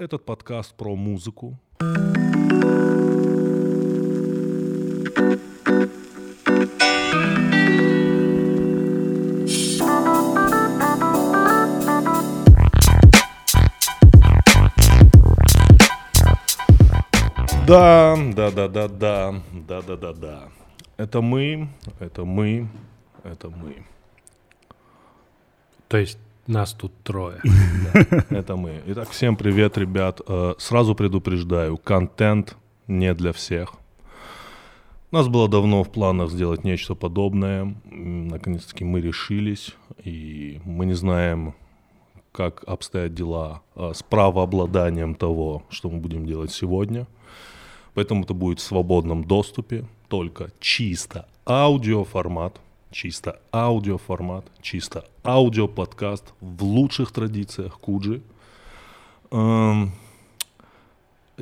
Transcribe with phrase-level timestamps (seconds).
[0.00, 1.60] Этот подкаст про музыку.
[17.68, 20.48] Да, да, да, да, да, да, да, да, да.
[20.96, 22.68] Это мы, это мы,
[23.22, 23.84] это мы.
[25.88, 26.18] То есть
[26.50, 27.40] нас тут трое.
[28.30, 28.82] Это мы.
[28.86, 30.20] Итак, всем привет, ребят.
[30.26, 32.56] Э, Сразу предупреждаю, контент
[32.88, 33.74] не для всех.
[35.12, 37.74] У нас было давно в планах сделать нечто подобное.
[37.84, 39.74] Наконец-таки мы решились,
[40.04, 41.54] и мы не знаем,
[42.32, 47.06] как обстоят дела э, с правообладанием того, что мы будем делать сегодня.
[47.94, 57.12] Поэтому это будет в свободном доступе, только чисто аудиоформат, чисто аудиоформат, чисто аудиоподкаст в лучших
[57.12, 58.22] традициях Куджи.
[59.30, 59.92] Эм,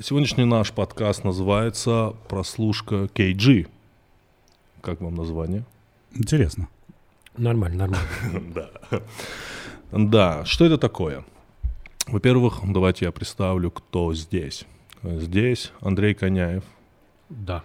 [0.01, 3.67] Сегодняшний наш подкаст называется «Прослушка KG».
[4.81, 5.65] Как вам название?
[6.15, 6.69] Интересно.
[7.37, 8.51] Нормально, нормально.
[8.55, 9.01] Да.
[9.91, 11.25] Да, что это такое?
[12.07, 14.67] Во-первых, давайте я представлю, кто здесь.
[15.03, 16.63] Здесь Андрей Коняев,
[17.29, 17.65] Да.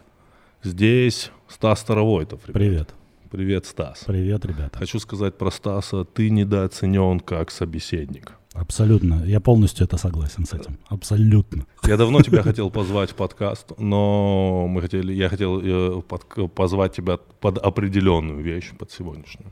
[0.64, 2.42] здесь Стас Старовойтов.
[2.48, 2.54] ребят.
[2.54, 2.94] Привет.
[3.34, 4.04] Привет, Стас.
[4.06, 4.78] Привет, ребята.
[4.78, 8.34] Хочу сказать про Стаса, ты недооценен как собеседник.
[8.54, 9.24] Абсолютно.
[9.26, 10.78] Я полностью это согласен с этим.
[10.88, 11.66] Абсолютно.
[11.84, 16.96] Я давно тебя хотел позвать в подкаст, но мы хотели, я хотел э, под- позвать
[16.96, 19.52] тебя под определенную вещь, под сегодняшнюю.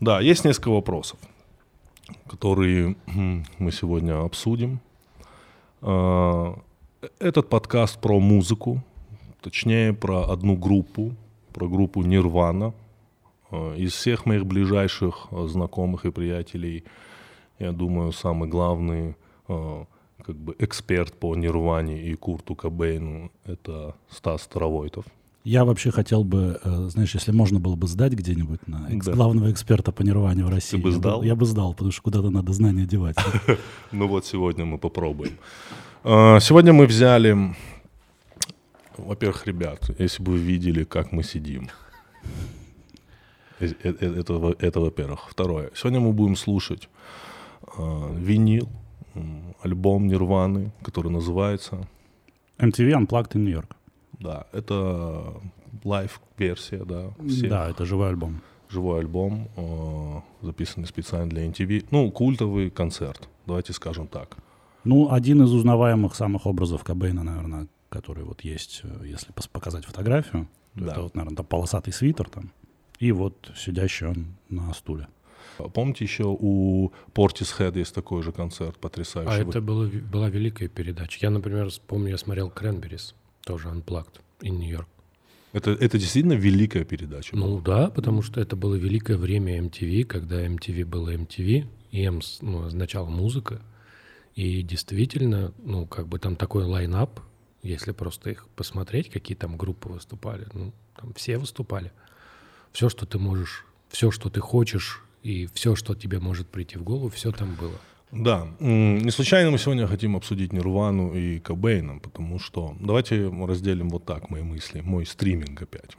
[0.00, 1.18] Да, есть несколько вопросов,
[2.30, 2.96] которые
[3.58, 4.80] мы сегодня обсудим.
[5.82, 6.58] А,
[7.18, 8.82] Этот подкаст про музыку,
[9.42, 11.14] точнее про одну группу,
[11.50, 12.72] про группу Нирвана.
[13.50, 16.84] А, Из всех моих ближайших а, знакомых и приятелей,
[17.58, 19.16] я думаю, самый главный
[19.48, 19.84] а,
[20.24, 25.04] как бы эксперт по Нирване и Курту Кобейну— это Стас Старовойтов.
[25.42, 29.12] Я вообще хотел бы, э, знаешь, если можно было бы сдать где-нибудь на экс- Да.
[29.14, 30.76] главного эксперта по нирване в России.
[30.76, 31.22] бы я сдал?
[31.22, 33.16] Я бы сдал, потому что куда-то надо знания девать.
[33.90, 35.32] Ну вот сегодня мы попробуем.
[36.04, 37.54] Сегодня мы взяли,
[39.06, 41.68] во-первых, ребят, если бы вы видели, как мы сидим.
[43.60, 45.28] Э- э- э- Это, во- это во-первых.
[45.30, 45.70] Второе.
[45.74, 46.88] Сегодня мы будем слушать
[47.78, 48.68] а, винил,
[49.14, 51.86] м, альбом Нирваны, который называется
[52.58, 53.76] MTV Unplugged in New York.
[54.18, 55.34] Да, это
[55.84, 57.10] лайв-версия, да.
[57.28, 57.50] всех.
[57.50, 58.40] Да, это живой альбом.
[58.70, 61.86] Живой альбом, э, записанный специально для NTV.
[61.90, 64.36] Ну, культовый концерт, давайте скажем так.
[64.84, 70.48] Ну, один из узнаваемых самых образов Кобейна, наверное, который вот есть, э, если показать фотографию.
[70.74, 70.92] то Да.
[70.92, 72.50] Это вот, наверное, там полосатый свитер там.
[72.98, 75.08] И вот сидящий он на стуле.
[75.74, 79.42] Помните, еще у Portishead есть такой же концерт потрясающий.
[79.42, 81.18] А Вот это было, была великая передача.
[81.20, 83.14] Я, например, помню, я смотрел Кренберис,
[83.44, 84.86] тоже Unplugged, in New York.
[85.52, 87.34] это, это действительно великая передача.
[87.36, 87.46] была.
[87.46, 92.22] Ну да, потому что это было великое время MTV, когда MTV было MTV, и M
[92.22, 93.60] с- ну, означала музыка.
[94.36, 97.20] И действительно, ну, как бы там такой лайнап,
[97.62, 101.92] если просто их посмотреть, какие там группы выступали, ну, там все выступали.
[102.72, 106.82] Все, что ты можешь, все, что ты хочешь, и все, что тебе может прийти в
[106.82, 107.78] голову, все там было.
[108.12, 114.04] Да, не случайно мы сегодня хотим обсудить Нирвану и Кобейна, потому что давайте разделим вот
[114.04, 115.96] так мои мысли, мой стриминг опять.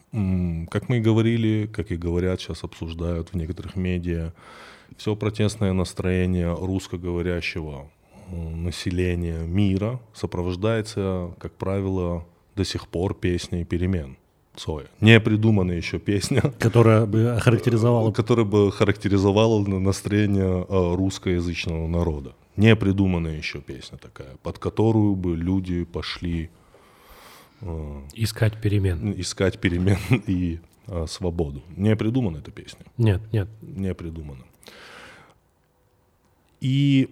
[0.69, 4.33] Как мы и говорили, как и говорят, сейчас обсуждают в некоторых медиа,
[4.97, 7.89] все протестное настроение русскоговорящего
[8.31, 12.25] населения мира сопровождается, как правило,
[12.55, 14.17] до сих пор песней перемен.
[14.55, 14.85] Цоя.
[14.99, 22.33] Не придуманная еще песня, Которая бы охарактеризовала которая бы характеризовала на- настроение э, русскоязычного народа.
[22.57, 26.49] Не придуманная еще песня такая, под которую бы люди пошли
[27.61, 29.13] э, Искать перемен.
[29.17, 31.63] искать перемен и э, свободу.
[31.77, 33.47] Не придумана эта песня, Нет, нет.
[33.61, 34.43] не придумана.
[36.59, 37.09] И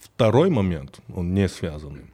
[0.00, 2.06] второй момент, он не связанный.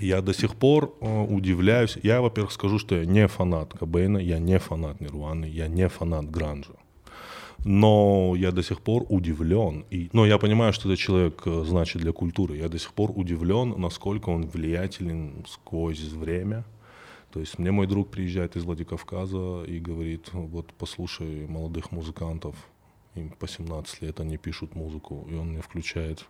[0.00, 1.98] Я до сих пор э, удивляюсь.
[2.02, 6.30] Я, во-первых, скажу, что я не фанат Кобейна, я не фанат Нирваны, я не фанат
[6.30, 6.74] Гранжа.
[7.64, 9.84] Но я до сих пор удивлен.
[9.90, 12.56] И, но я понимаю, что этот человек э, значит для культуры.
[12.56, 16.64] Я до сих пор удивлен, насколько он влиятелен сквозь время.
[17.30, 22.54] То есть мне мой друг приезжает из Владикавказа и говорит, вот послушай молодых музыкантов,
[23.14, 26.26] им по 17 лет они пишут музыку, и он мне включает.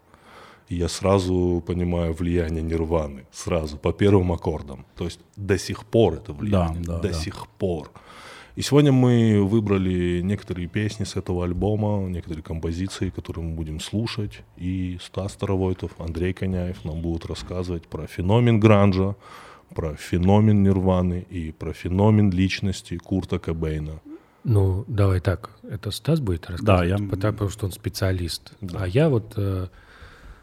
[0.73, 4.87] И я сразу понимаю влияние Нирваны, сразу, по первым аккордам.
[4.97, 7.15] То есть до сих пор это влияние, Да, да, до да.
[7.15, 7.91] сих пор.
[8.57, 14.43] И сегодня мы выбрали некоторые песни с этого альбома, некоторые композиции, которые мы будем слушать.
[14.57, 19.15] И Стас Старовойтов, Андрей Коняев нам будут рассказывать про феномен гранжа,
[19.75, 24.01] про феномен Нирваны и про феномен личности Курта Кобейна.
[24.45, 28.55] Ну, давай так, это Стас будет рассказывать, Да, я- потому что он специалист.
[28.63, 28.79] Да.
[28.85, 29.69] А я вот, э,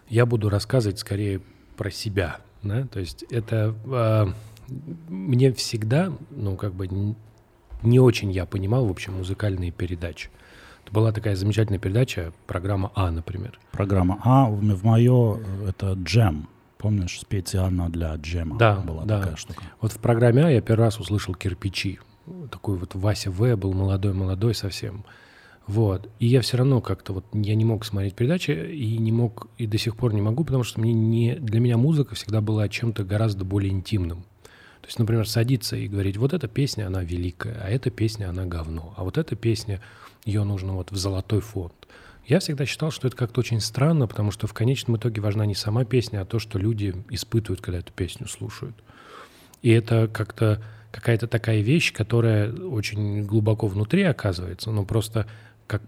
[0.10, 1.42] я буду рассказывать скорее
[1.78, 4.28] про себя, да, то есть это э,
[5.08, 7.16] мне всегда, ну, как бы
[7.82, 10.30] не очень я понимал, в общем, музыкальные передачи.
[10.84, 13.60] Это была такая замечательная передача, программа А, например.
[13.72, 16.50] Программа А в, в мое это джем.
[16.78, 19.20] Помнишь, специально для джема Да, была да.
[19.20, 19.64] такая штука.
[19.82, 22.00] Вот в программе А я первый раз услышал кирпичи.
[22.52, 25.04] Такой вот Вася В был молодой-молодой совсем.
[25.70, 26.10] Вот.
[26.18, 29.68] И я все равно как-то вот я не мог смотреть передачи и не мог, и
[29.68, 33.04] до сих пор не могу, потому что мне не, для меня музыка всегда была чем-то
[33.04, 34.24] гораздо более интимным.
[34.82, 38.48] То есть, например, садиться и говорить, вот эта песня, она великая, а эта песня, она
[38.48, 39.80] говно, а вот эта песня,
[40.26, 41.76] ее нужно вот в золотой фонд.
[42.26, 45.54] Я всегда считал, что это как-то очень странно, потому что в конечном итоге важна не
[45.54, 48.76] сама песня, а то, что люди испытывают, когда эту песню слушают.
[49.62, 55.28] И это как-то какая-то такая вещь, которая очень глубоко внутри оказывается, но просто
[55.70, 55.84] как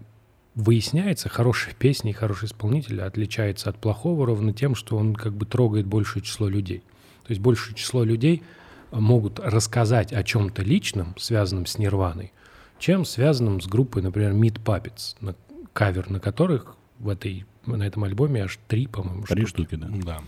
[0.54, 5.44] выясняется, хорошая песня и хороший исполнитель отличается от плохого ровно тем, что он как бы
[5.44, 6.82] трогает большее число людей.
[7.24, 8.42] То есть большее число людей
[8.92, 12.32] могут рассказать о чем-то личном, связанном с Нирваной,
[12.78, 15.34] чем связанном с группой, например, Meat Puppets, на
[15.72, 19.66] кавер на которых в этой, на этом альбоме аж три, по-моему, Три штуки.
[19.66, 19.88] штуки, да.
[20.04, 20.22] Да.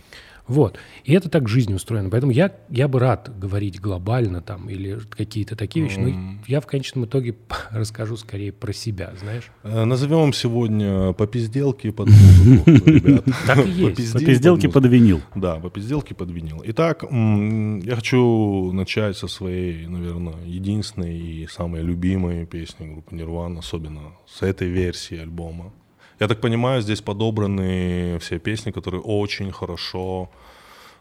[0.47, 0.77] Вот.
[1.03, 2.09] И это так жизнь устроена.
[2.09, 6.67] Поэтому я, я бы рад говорить глобально там или какие-то такие вещи, но я в
[6.67, 7.35] конечном итоге
[7.71, 9.51] расскажу скорее про себя, знаешь.
[9.63, 13.25] Э, Назовем сегодня по пизделке под музыку, ребят.
[13.47, 13.91] Так и есть.
[13.95, 15.21] Попиздим По пизделке под винил.
[15.33, 16.61] Да, по пизделке под винил.
[16.65, 24.13] Итак, я хочу начать со своей, наверное, единственной и самой любимой песни группы Нирвана, особенно
[24.27, 25.73] с этой версии альбома.
[26.19, 30.29] Я так понимаю, здесь подобраны все песни, которые очень хорошо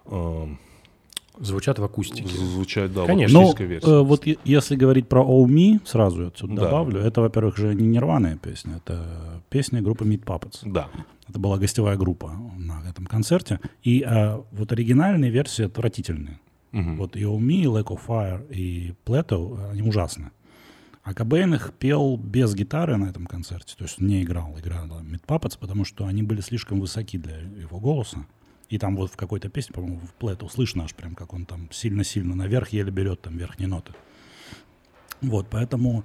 [0.06, 0.46] э,
[1.40, 2.28] Звучат в акустике.
[2.28, 3.38] звучат, да, Конечно.
[3.38, 3.88] в Ну, акустической версии.
[3.90, 6.62] э, вот е- если говорить про Oh Me, сразу я отсюда Да.
[6.62, 10.60] добавлю, это, во-первых, же не нирваная песня, это песня группы Meat Puppets.
[10.64, 10.88] Да.
[11.28, 13.58] Это была гостевая группа на этом концерте.
[13.82, 16.38] И э, вот оригинальные версии отвратительные.
[16.72, 16.96] Мгм.
[16.96, 20.30] Вот и Oh Me, и Lack of Fire, и Plateau, они ужасны.
[21.04, 25.26] А Кобейн их пел без гитары на этом концерте, то есть не играл, играл Meat
[25.26, 28.26] Puppets, потому что они были слишком высоки для его голоса.
[28.70, 31.68] И там вот в какой-то песне, по-моему, в Plateau слышно аж прям, как он там
[31.70, 33.92] сильно-сильно наверх еле берет там верхние ноты.
[35.20, 36.04] Вот, поэтому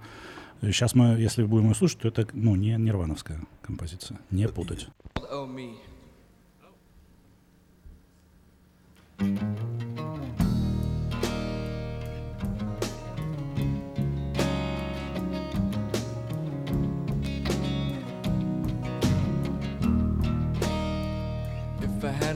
[0.61, 4.89] сейчас мы, если будем ее слушать, то это, ну, не нирвановская композиция, не путать.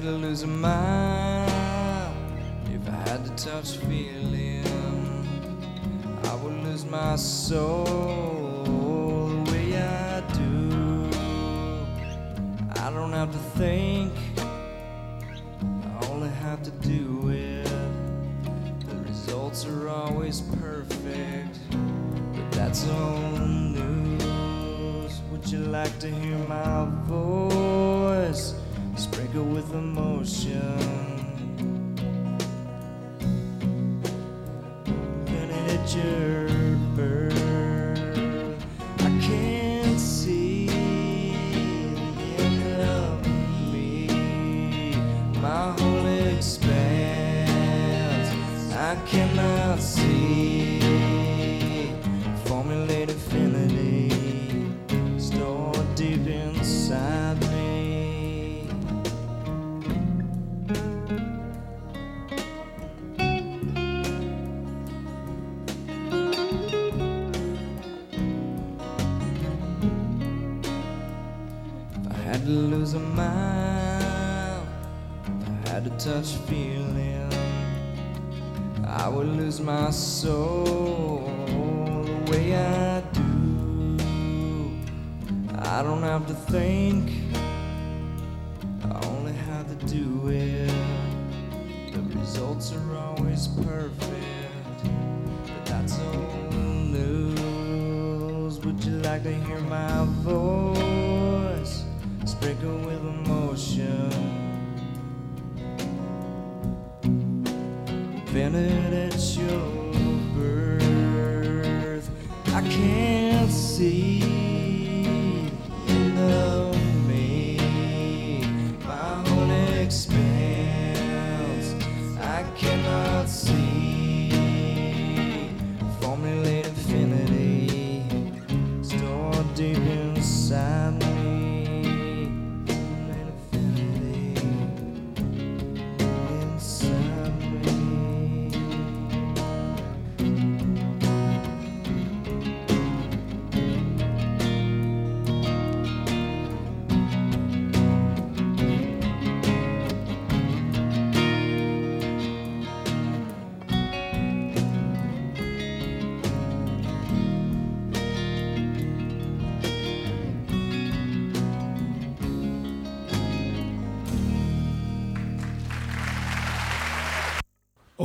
[0.03, 1.49] To lose a mind,
[2.73, 4.65] if I had to touch feeling,
[6.25, 8.42] I would lose my soul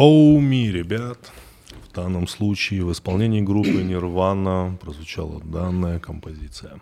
[0.00, 1.32] Оу, ми, ребят.
[1.90, 6.78] В данном случае в исполнении группы Нирвана прозвучала данная композиция.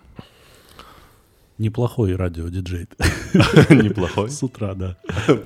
[1.56, 2.88] Неплохой радиодиджей.
[3.70, 4.28] Неплохой.
[4.28, 4.99] С утра, да.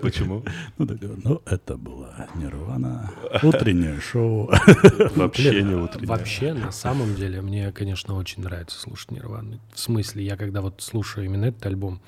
[0.02, 0.42] Почему?
[0.78, 3.12] Ну, такой, ну, это была Нирвана.
[3.40, 4.50] Утреннее шоу.
[5.14, 6.08] Вообще не утренняя.
[6.08, 9.60] Вообще, на самом деле, мне, конечно, очень нравится слушать Нирвану.
[9.72, 12.00] В смысле, я когда вот слушаю именно этот альбом,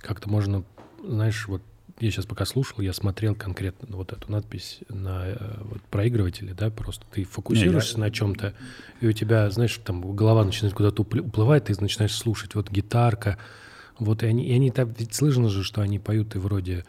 [0.00, 0.62] как-то можно,
[1.02, 1.62] знаешь, вот
[1.98, 6.70] я сейчас пока слушал, я смотрел конкретно вот эту надпись на э, вот, проигрывателе, да,
[6.70, 8.54] просто ты фокусируешься на чем-то,
[9.00, 13.38] и у тебя, знаешь, там голова начинает куда-то уплы- уплывать, ты начинаешь слушать, вот гитарка,
[13.98, 16.84] вот и они, и они там, ведь слышно же, что они поют и вроде,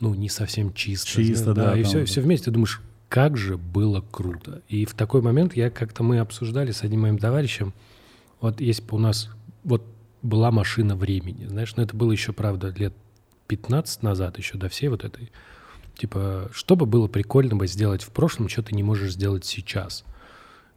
[0.00, 1.08] ну, не совсем чисто.
[1.08, 4.62] Чисто, да, и там все, все вместе, ты думаешь, как же было круто.
[4.68, 7.74] И в такой момент я как-то мы обсуждали с одним моим товарищем,
[8.40, 9.28] вот если бы у нас
[9.64, 9.84] вот
[10.22, 12.94] была машина времени, знаешь, но это было еще, правда, лет
[13.48, 15.32] 15 назад, еще до всей вот этой,
[15.96, 20.04] типа, что бы было прикольно бы сделать в прошлом, что ты не можешь сделать сейчас.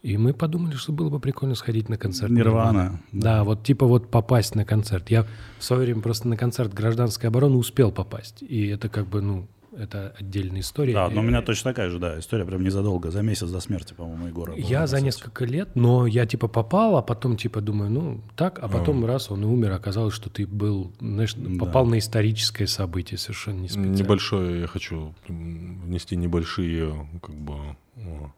[0.02, 3.00] И мы подумали, что было бы прикольно сходить на концерт Нирвана.
[3.12, 5.12] Да, вот типа вот попасть на концерт.
[5.12, 5.28] Я
[5.60, 8.42] в свое время просто на концерт гражданской обороны успел попасть.
[8.42, 9.48] И это как бы, ну,
[9.78, 10.94] это отдельная история.
[10.94, 13.60] Да, но у Э, меня точно такая же, да, история прям незадолго, за месяц до
[13.60, 14.54] смерти, по-моему, Егора.
[14.56, 18.68] Я за несколько лет, но я типа попал, а потом типа думаю, ну так, а
[18.68, 23.62] потом раз он и умер, оказалось, что ты был, знаешь, попал на историческое событие совершенно
[23.62, 23.96] не специально.
[23.96, 27.54] Небольшое, я хочу внести небольшие, как бы,
[27.98, 28.32] о,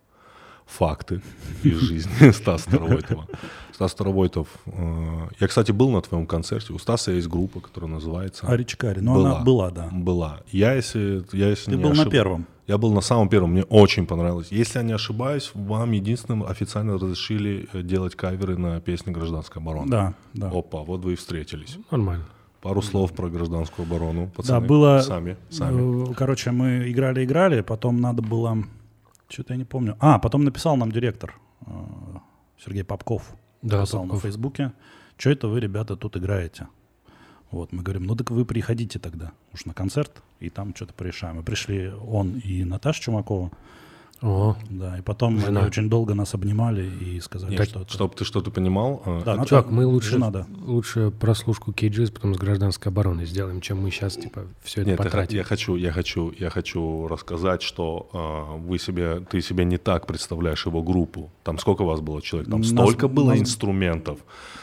[0.65, 1.21] факты
[1.63, 3.27] из жизни Стаса Старовойтова.
[3.73, 8.45] Стас Старовойтов, э, я, кстати, был на твоем концерте, у Стаса есть группа, которая называется...
[8.47, 9.89] Аричкари, но она была, да.
[9.91, 10.41] Была.
[10.51, 12.45] Я, если, я, если Ты не был на ошиб- первом.
[12.67, 14.47] Я был на самом первом, мне очень понравилось.
[14.51, 19.89] Если я не ошибаюсь, вам единственным официально разрешили э, делать каверы на песни «Гражданская оборона».
[19.91, 20.49] Да, да.
[20.49, 21.77] Опа, вот вы и встретились.
[21.91, 22.25] Нормально.
[22.61, 24.61] Пару слов про гражданскую оборону, пацаны.
[24.61, 25.01] Да, было...
[25.01, 26.11] Сами, сами.
[26.11, 28.57] э, Короче, мы играли-играли, потом надо было...
[29.33, 29.97] Что-то я не помню.
[29.99, 31.35] А, потом написал нам директор
[31.65, 31.71] э,
[32.63, 33.33] Сергей Попков.
[33.63, 34.21] Да, написал на Попков.
[34.21, 34.73] Фейсбуке.
[35.17, 36.67] Что это вы, ребята, тут играете?
[37.49, 41.39] Вот, мы говорим, ну так вы приходите тогда уж на концерт, и там что-то порешаем.
[41.39, 43.51] И пришли он и Наташа Чумакова,
[44.23, 45.59] О, да, и потом Жена.
[45.59, 47.81] они очень долго нас обнимали и сказали, Нет, что...
[47.81, 50.47] это- Чтобы ты что-то понимал, э, Да, Наташа- чувак, мы лучше, жена, да.
[50.65, 54.97] лучше прослушку Кейджис, потом с гражданской обороны сделаем, чем мы сейчас типа все это Нет,
[54.97, 55.35] потратим.
[55.37, 60.07] я хочу, я хочу, я хочу рассказать, что э, вы себе, ты себе не так
[60.07, 61.29] представляешь его группу.
[61.43, 62.49] Там сколько вас было человек?
[62.49, 64.19] Там Нас- столько было нас- инструментов.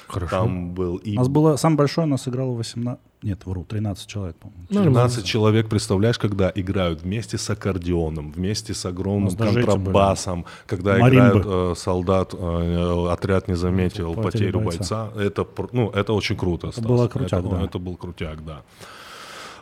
[0.08, 0.30] Хорошо.
[0.40, 2.98] Там был и У нас было, самое большое у нас играло 18...
[3.22, 4.66] Нет, вру, 13 человек, по-моему.
[4.70, 11.40] 15 человек, представляешь, когда играют вместе с аккордеоном, вместе с огромным контрабасом, когда Маримбы.
[11.40, 15.10] играют э, солдат, э, отряд не заметил Потерю потерю бойца.
[15.14, 15.22] бойца.
[15.22, 16.72] Это, ну, это очень круто.
[16.72, 16.82] Стас.
[16.84, 17.64] было крутяк, это, да.
[17.64, 18.62] это был крутяк, да.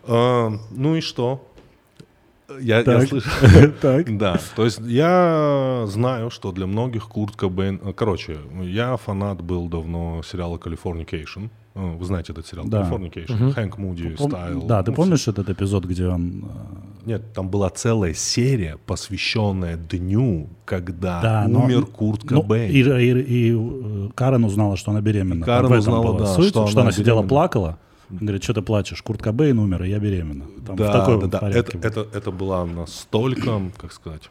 [0.04, 1.44] Э, ну и что?
[2.60, 3.28] Я, я слышу.
[3.80, 4.06] Так.
[4.18, 7.80] Да, то есть я знаю, что для многих Курт Кобейн...
[7.84, 11.50] э, Короче, я фанат был давно сериала «Californication».
[11.78, 12.82] Э, Вы знаете этот сериал Да.
[12.82, 13.52] «Californication»?
[13.52, 14.62] Хэнк Муди, Пом- Стайл.
[14.66, 16.44] Да, ты ну, помнишь этот эпизод, где он...
[17.04, 22.70] э, нет, там была целая серия, посвященная дню, когда Да, но- умер Курт Ну, Кобейн.
[22.72, 25.46] и, и- и, э, Карен узнала, что она беременна.
[25.46, 27.28] Карен Там в этом узнала, была да, суть, что что, она она сидела, беременна.
[27.28, 27.78] плакала.
[28.10, 29.02] Говорит, что ты плачешь?
[29.02, 30.46] Курт Кобейн умер, и я беременна.
[30.66, 31.38] Там в да, такой да, вот да.
[31.38, 32.04] порядке Это, было.
[32.06, 34.30] это, это была настолько, как сказать,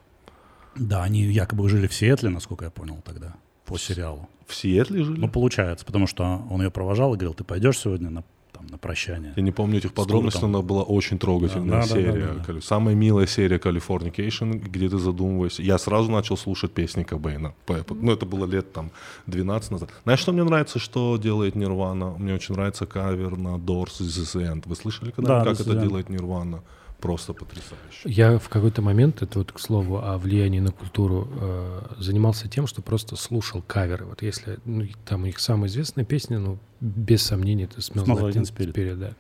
[0.76, 3.36] Да, они якобы жили в Сиэтле, насколько я понял тогда,
[3.66, 4.28] по сериалу.
[4.48, 5.20] В Сиэтле жили.
[5.20, 8.24] Ну, получается, потому что он ее провожал и говорил, ты пойдешь сегодня на,
[8.54, 9.34] там, на прощание?
[9.36, 12.12] Я не помню этих подробностей, но она была очень трогательная Да, да, да, серия.
[12.28, 12.44] да, да.
[12.44, 15.62] Кали- Самая милая серия Californication, где ты задумываешься.
[15.64, 17.54] Я сразу начал слушать песни Кобейна.
[17.90, 18.92] Ну, это было лет там
[19.28, 19.90] 12 назад.
[20.04, 22.16] Знаешь, что мне нравится, что делает Нирвана?
[22.18, 24.64] Мне очень нравится кавер на Doors This Is the End.
[24.66, 25.82] Вы слышали когда Да, как это End.
[25.82, 26.62] делает Нирвана?
[27.00, 28.02] Просто потрясающе.
[28.06, 32.68] Я в какой-то момент, это вот к слову о влиянии на культуру, э, занимался тем,
[32.68, 34.06] что просто слушал каверы.
[34.06, 38.34] Вот если ну, там их самая известная песня, ну, без сомнения, это Smells Smells Like
[38.34, 38.74] Teen Spirit.
[38.74, 39.14] Spirit, да.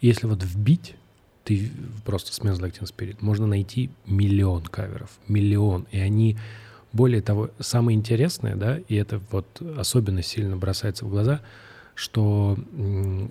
[0.00, 0.96] Если вот вбить,
[1.44, 1.70] ты
[2.04, 6.36] просто Smells Like Teen Spirit, можно найти миллион каверов, миллион, и они
[6.92, 11.40] более того, самое интересное, да, и это вот особенно сильно бросается в глаза,
[11.94, 12.56] что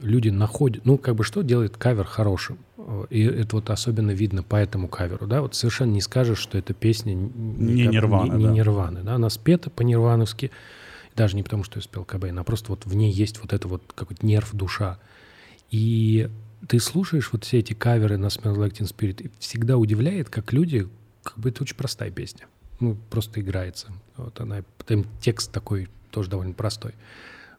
[0.01, 2.57] люди находят, ну, как бы что делает кавер хорошим?
[2.77, 6.57] Э, И это вот особенно видно по этому каверу, да, вот совершенно не скажешь, что
[6.57, 8.49] эта песня Не как Нирвана, не, да.
[8.49, 10.51] не Нирваны, да, она спета по-нирвановски,
[11.15, 13.67] даже не потому, что я спел Кобейн, а просто вот в ней есть вот это
[13.67, 14.97] вот какой-то нерв, душа.
[15.69, 16.29] И
[16.67, 20.53] ты слушаешь вот все эти каверы на Smells Like Teen Spirit, и всегда удивляет, как
[20.53, 20.87] люди,
[21.23, 22.47] как бы это очень простая песня.
[22.79, 23.87] Ну, просто играется.
[24.17, 26.93] Вот она, там текст такой тоже довольно простой.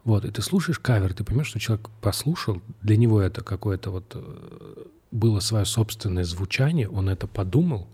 [0.05, 4.13] Вот, и ты слушаешь кавер, ты понимаешь, что человек послушал, для него это какое-то вот
[4.15, 7.89] э, было свое собственное звучание, он это подумал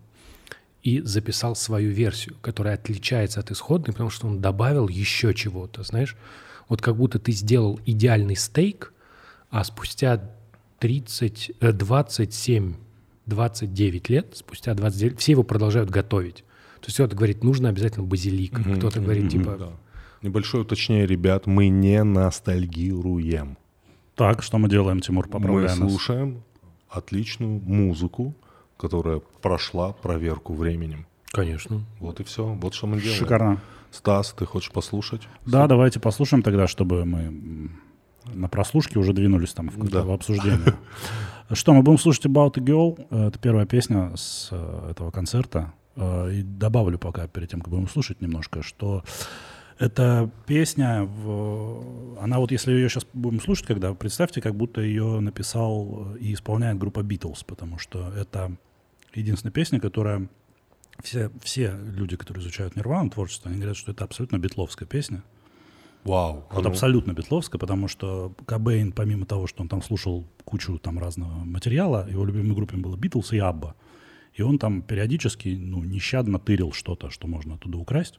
[0.83, 6.17] и записал свою версию, которая отличается от исходной, потому что он добавил еще чего-то, знаешь.
[6.69, 8.93] Вот как будто ты сделал идеальный стейк,
[9.50, 10.31] а спустя
[10.81, 12.75] 30, э, 27,
[13.26, 16.45] 29 лет, спустя 29, все его продолжают готовить.
[16.81, 19.73] То есть кто-то говорит, нужно обязательно базилик, Мгм, кто-то говорит, мгм, типа, да.
[20.23, 23.57] Небольшое уточнение, ребят, мы не ностальгируем.
[24.15, 25.77] Так, что мы делаем, Тимур, Мы поправляй нас.
[25.79, 26.43] слушаем
[26.91, 28.35] отличную музыку,
[28.77, 31.07] которая прошла проверку временем.
[31.33, 31.81] конечно.
[32.00, 32.45] Вот и все.
[32.45, 33.19] Вот что мы делаем.
[33.19, 33.61] Шикарно.
[33.91, 35.23] Стас, ты хочешь послушать?
[35.47, 37.71] Да, давайте послушаем тогда, чтобы мы
[38.33, 40.12] на прослушке уже двинулись там в, какое-то Да.
[40.15, 40.75] обсуждение.
[41.53, 43.07] Что, мы будем слушать About a Girl.
[43.11, 45.73] Э, Это первая песня с э, этого концерта.
[45.97, 49.03] Э, И добавлю пока, перед тем, как будем слушать немножко, что
[49.80, 51.08] эта песня,
[52.20, 56.78] она вот, если ее сейчас будем слушать, когда, представьте, как будто ее написал и исполняет
[56.78, 58.56] группа Beatles, потому что это
[59.14, 60.28] единственная песня, которая
[61.02, 65.22] все, все люди, которые изучают Нирвану, творчество, они говорят, что это абсолютно битловская песня.
[66.04, 66.44] Вау.
[66.50, 70.78] а Вот ну, абсолютно битловская, потому что Кобейн, помимо того, что он там слушал кучу
[70.78, 73.75] там разного материала, его любимой группой было Битлз и Абба.
[74.34, 78.18] И он там периодически, ну, нещадно тырил что-то, что можно оттуда украсть.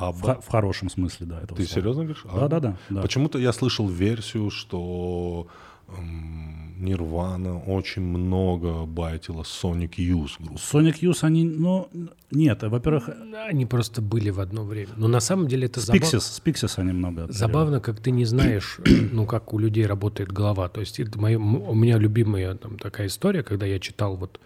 [0.00, 0.34] В, Абба.
[0.34, 1.36] ха- в хорошем смысле, да.
[1.42, 1.74] Этого Ты слова.
[1.80, 2.24] серьезно говоришь?
[2.34, 2.76] Да, да, да.
[2.90, 3.02] да.
[3.02, 5.46] Почему-то я слышал версию, что
[5.88, 10.54] м, Нирвана очень много байтила Sonic Youth группу.
[10.58, 11.88] Sonic Youth, они, ну,
[12.30, 13.10] нет, во-первых,
[13.48, 14.88] Они просто были в одно время.
[14.96, 16.04] Но на самом деле это забавно.
[16.04, 17.26] Pixies, с Pixies они много.
[17.30, 18.78] Забавно, как ты не знаешь,
[19.12, 20.68] ну, как у людей работает голова.
[20.68, 24.40] То есть это моё- м- у меня любимая там такая история, когда я читал вот,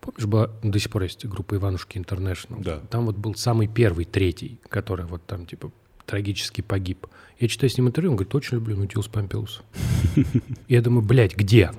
[0.00, 2.56] помнишь, была, до сих пор есть группа Иванушки Интернешнл.
[2.60, 2.80] Да.
[2.90, 5.70] Там вот был самый первый, третий, который вот там типа
[6.06, 7.06] трагически погиб.
[7.38, 9.62] Я читаю с ним интервью, он говорит, очень люблю Нутилус Помпилус.
[10.68, 11.70] Я думаю, блядь, где?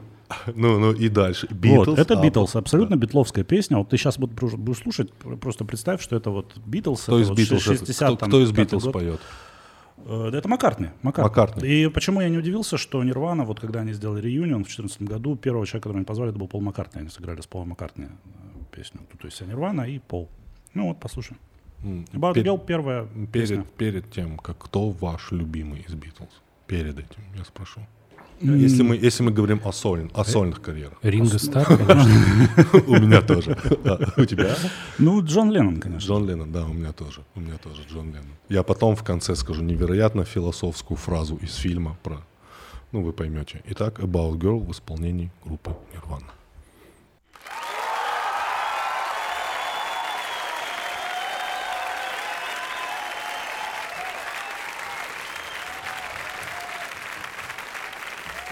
[0.56, 1.48] Ну, ну и дальше.
[1.50, 2.26] Вот, Beatles, это Абба.
[2.26, 3.78] Битлз, абсолютно битловская песня.
[3.78, 7.02] Вот ты сейчас вот будешь- слушать, пр- просто представь, что это вот Битлз.
[7.04, 7.62] Кто из вот Битлз?
[7.62, 8.94] 60 Кто, там, кто из пятый Битлз год.
[8.94, 9.20] поет?
[10.06, 10.88] Э, Это Маккартни.
[11.02, 11.24] Маккартни.
[11.30, 11.70] Маккартни.
[11.70, 15.36] И почему я не удивился, что Нирвана, вот когда они сделали реюнион в 2014 году,
[15.36, 17.02] первого человека, которого они позвали, это был Пол Маккартни.
[17.02, 19.02] Они сыграли с Полом Маккартни э, песню.
[19.20, 20.30] То есть Нирвана и Пол.
[20.74, 21.40] Ну вот, послушаем.
[21.84, 23.58] About пер- a Girl первая песня.
[23.58, 23.72] перед,
[24.04, 26.30] перед тем, как кто ваш любимый из Битлз?
[26.68, 27.82] Перед этим, я спрошу.
[28.42, 30.98] Если мы, если мы говорим о, соль, о сольных карьерах.
[31.04, 32.82] Ринго Стар, конечно.
[32.88, 33.58] У меня тоже.
[33.86, 34.56] А, У тебя?
[34.98, 36.08] Ну, Джон Леннон, конечно.
[36.08, 37.22] Джон Леннон, да, у меня тоже.
[37.36, 38.36] У меня тоже Джон Леннон.
[38.50, 42.22] Я потом в конце скажу невероятно философскую фразу из фильма про...
[42.92, 43.62] Ну, вы поймете.
[43.70, 46.28] Итак, About Girl в исполнении группы Нирвана.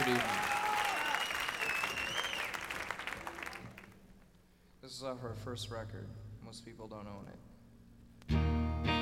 [0.09, 0.23] Evening.
[4.81, 6.07] This is uh, off our first record.
[6.45, 8.98] Most people don't own it.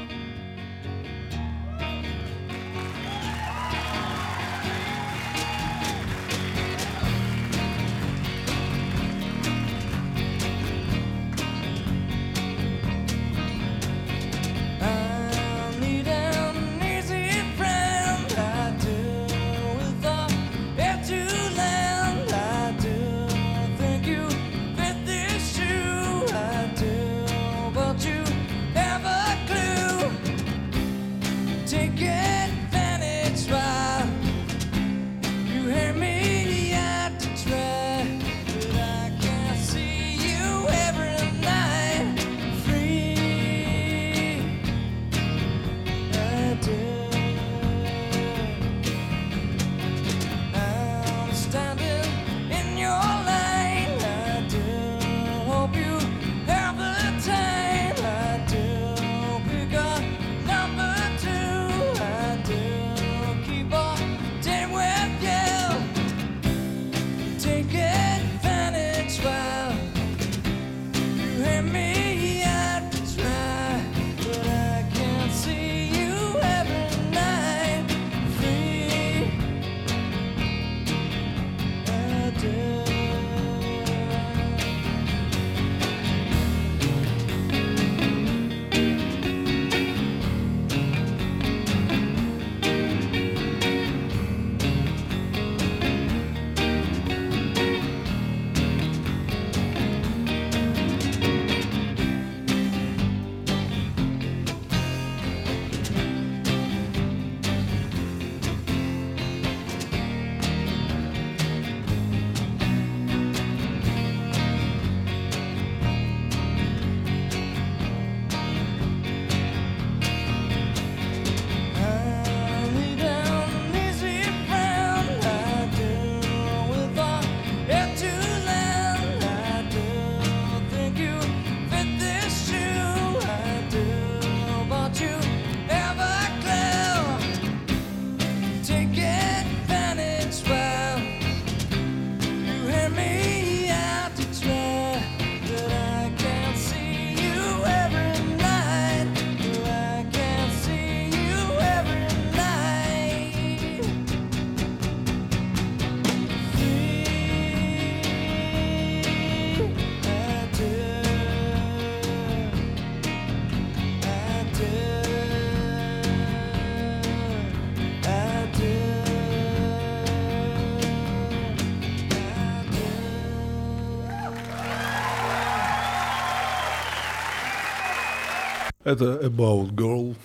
[178.87, 180.15] Это About Girl.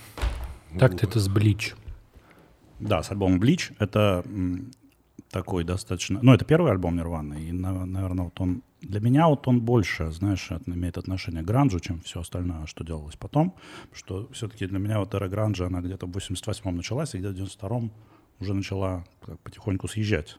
[0.79, 1.75] Так-то это с Bleach.
[2.79, 3.75] Да, с альбомом Bleach.
[3.81, 4.25] Это
[5.31, 6.21] такой достаточно...
[6.23, 8.63] Ну, это первый альбом Нирваны, и, на- наверное, вот он...
[8.81, 13.17] Для меня вот он больше, знаешь, имеет отношение к гранжу, чем все остальное, что делалось
[13.17, 13.57] потом.
[13.93, 17.39] Что все-таки для меня вот эра гранжа, она где-то в 88-м началась, и где-то в
[17.39, 17.91] 92-м
[18.39, 20.39] уже начала как потихоньку съезжать.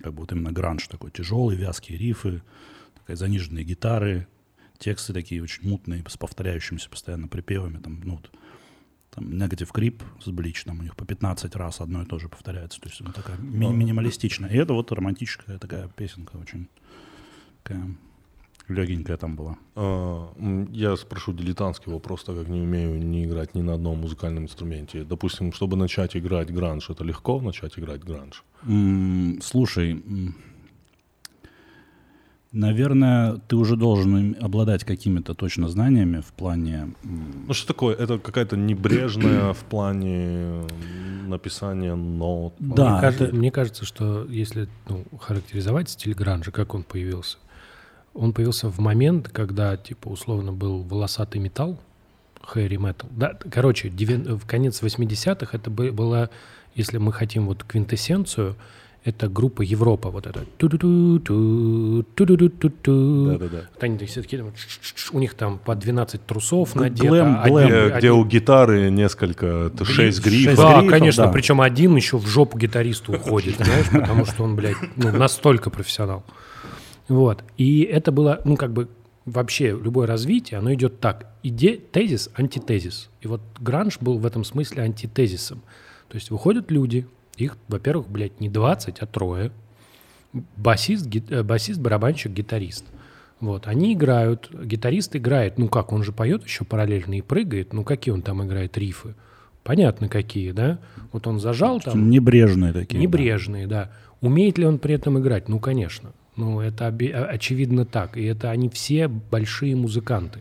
[0.00, 2.42] Как бы вот именно гранж такой тяжелый, вязкие рифы,
[2.96, 4.26] такая заниженные гитары,
[4.82, 7.78] тексты такие очень мутные, с повторяющимися постоянно припевами.
[7.78, 8.30] Там, ну, вот,
[9.10, 12.80] там Negative Creep с там у них по 15 раз одно и то же повторяется.
[12.80, 14.50] То есть она такая ми- минималистичная.
[14.50, 16.68] И это вот романтическая такая песенка очень
[17.62, 17.94] такая
[18.68, 19.56] легенькая там была.
[19.76, 20.32] А,
[20.72, 25.04] Я спрошу дилетантский вопрос, так как не умею не играть ни на одном музыкальном инструменте.
[25.04, 28.44] Допустим, чтобы начать играть гранж, это легко начать играть гранж?
[29.42, 30.02] Слушай,
[32.52, 36.94] наверное, ты уже должен обладать какими-то точно знаниями в плане...
[37.02, 37.94] Ну что такое?
[37.96, 40.66] Это какая-то небрежная в плане
[41.26, 42.54] написания нот?
[42.58, 47.38] Да, мне, кажется, мне кажется, что если ну, характеризовать стиль гранжа, как он появился,
[48.14, 51.80] он появился в момент, когда, типа, условно был волосатый металл,
[52.42, 53.08] хэри метал.
[53.12, 56.28] Да, короче, в конец 80-х это бы- была,
[56.74, 58.56] если мы хотим вот квинтэссенцию,
[59.04, 60.44] это группа Европа, вот это.
[63.26, 63.68] Да-да-да.
[63.74, 64.44] Вот они все такие,
[65.12, 67.06] у них там по 12 трусов надето.
[67.06, 67.66] глэм- один- глэм.
[67.68, 70.56] Где, где один- у гитары несколько, это шесть шесть грифов.
[70.56, 71.32] да, грифов, конечно, да.
[71.32, 76.22] причем один еще в жопу гитаристу уходит, знаешь, потому что он, блядь, ну, настолько профессионал.
[77.08, 77.42] Вот.
[77.58, 78.88] И это было, ну, как бы,
[79.24, 81.26] вообще любое развитие, оно идет так.
[81.42, 83.10] Иде, тезис, антитезис.
[83.20, 85.62] И вот гранж был в этом смысле антитезисом.
[86.08, 87.06] То есть выходят люди,
[87.42, 89.52] их, во-первых, блядь, не 20, а трое.
[90.56, 92.84] Басист, ги- э, басист, барабанщик, гитарист.
[93.40, 97.82] Вот, они играют, гитарист играет, ну как, он же поет еще параллельно и прыгает, ну
[97.84, 99.14] какие он там играет рифы?
[99.64, 100.78] Понятно какие, да?
[101.12, 102.98] Вот он зажал там, Небрежные такие.
[102.98, 103.02] да.
[103.02, 103.90] небрежные, да.
[104.20, 105.48] Умеет ли он при этом играть?
[105.48, 106.12] Ну, конечно.
[106.36, 108.16] Ну, это о- очевидно так.
[108.16, 110.40] И это они все большие музыканты.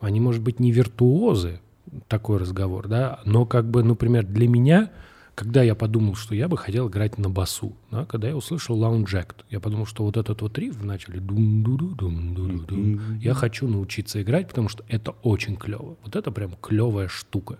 [0.00, 1.60] Они, может быть, не виртуозы,
[2.08, 4.90] такой разговор, да, но как бы, например, для меня,
[5.36, 9.12] когда я подумал, что я бы хотел играть на басу, да, когда я услышал Lounge
[9.12, 12.48] Act, я подумал, что вот этот вот риф в начале дум ду ду дум ду
[12.48, 15.96] ду дум я хочу научиться играть, потому что это очень клево.
[16.02, 17.58] Вот это прям клевая штука.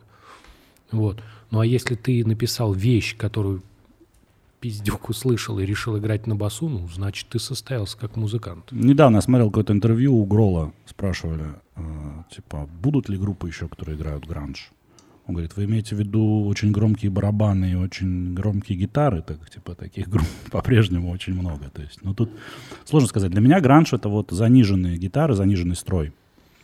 [0.90, 1.22] Вот.
[1.50, 3.62] Ну а если ты написал вещь, которую
[4.60, 8.72] пиздюк услышал и решил играть на басу, ну, значит, ты состоялся как музыкант.
[8.72, 10.72] Недавно я смотрел какое-то интервью у Грола.
[10.86, 11.82] Спрашивали, э,
[12.34, 14.72] типа, будут ли группы еще, которые играют гранж?
[15.26, 19.22] Он говорит, вы имеете в виду очень громкие барабаны и очень громкие гитары?
[19.22, 21.68] Так, типа, таких групп по-прежнему очень много.
[21.70, 22.30] То есть, ну, тут
[22.84, 23.32] сложно сказать.
[23.32, 26.12] Для меня гранж— это вот заниженные гитары, заниженный строй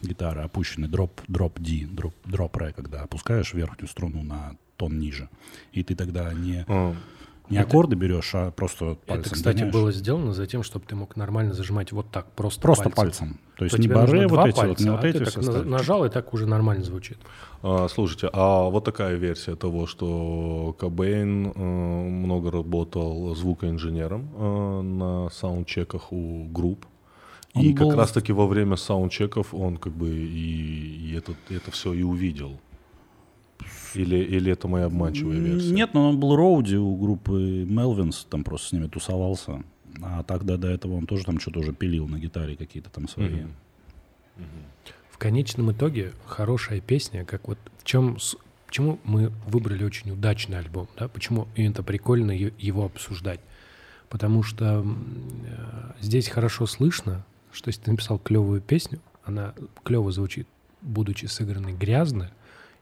[0.00, 5.28] гитары, опущенный дроп, дроп D, дроп, дроп ре, когда опускаешь верхнюю струну на тон ниже.
[5.72, 6.94] И ты тогда не, А,
[7.50, 9.72] не аккорды берешь, а просто пальцем это, кстати, гоняешь.
[9.74, 13.28] было сделано за тем, чтобы ты мог нормально зажимать вот так, просто Просто пальцем.
[13.28, 13.40] пальцем.
[13.58, 15.36] То есть То не баре вот эти вот, пальца, не а вот ты эти так
[15.36, 17.18] на- нажал, и так уже нормально звучит.
[17.62, 25.28] а, слушайте, а вот такая версия того, что Кобейн э, много работал звукоинженером э, на
[25.30, 26.86] саундчеках у групп.
[27.54, 31.70] Он и был- как раз-таки во время саундчеков он как бы и, и этот, это
[31.70, 32.58] все и увидел.
[33.94, 35.72] Или, или это моя обманчивая версия?
[35.72, 39.62] Нет, но он был роуди у группы Мелвинс, там просто с ними тусовался.
[40.02, 43.42] А тогда до этого он тоже там что-то уже пилил на гитаре какие-то там свои.
[44.36, 44.46] Мгм.
[45.10, 48.16] В конечном итоге хорошая песня, как вот в чем,
[48.66, 53.40] почему мы выбрали очень удачный альбом, да, почему это прикольно его обсуждать.
[54.08, 60.46] Потому что э, здесь хорошо слышно, что если ты написал клевую песню, она клево звучит,
[60.80, 62.30] будучи сыгранной грязно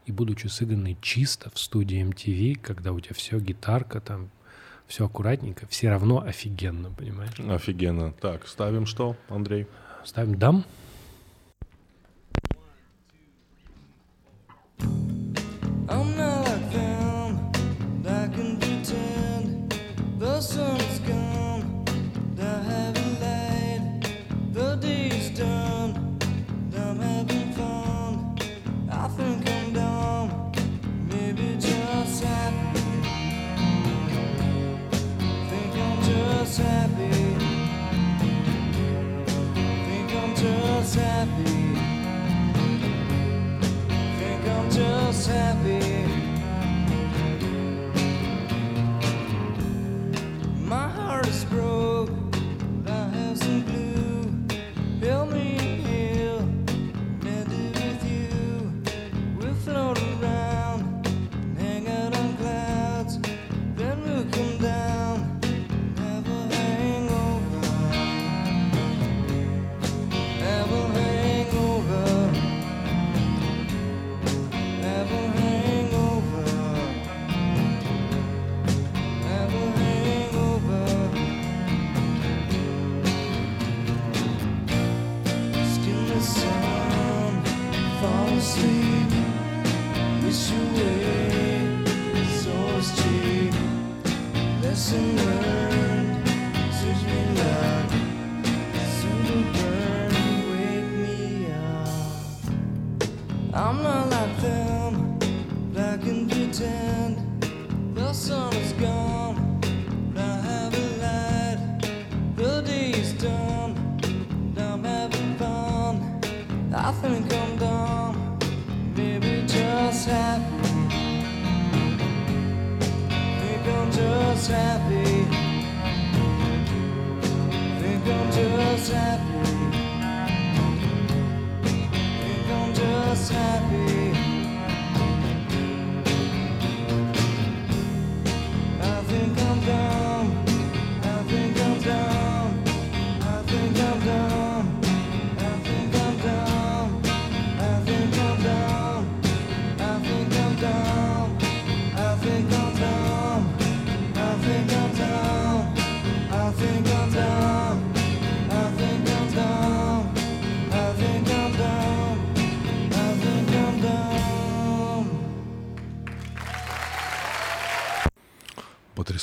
[0.05, 4.29] и будучи сыгранной чисто в студии MTV, когда у тебя все гитарка там,
[4.87, 7.39] все аккуратненько, все равно офигенно, понимаешь?
[7.39, 8.13] Офигенно.
[8.13, 9.67] Так, ставим что, Андрей?
[10.03, 10.65] Ставим дам.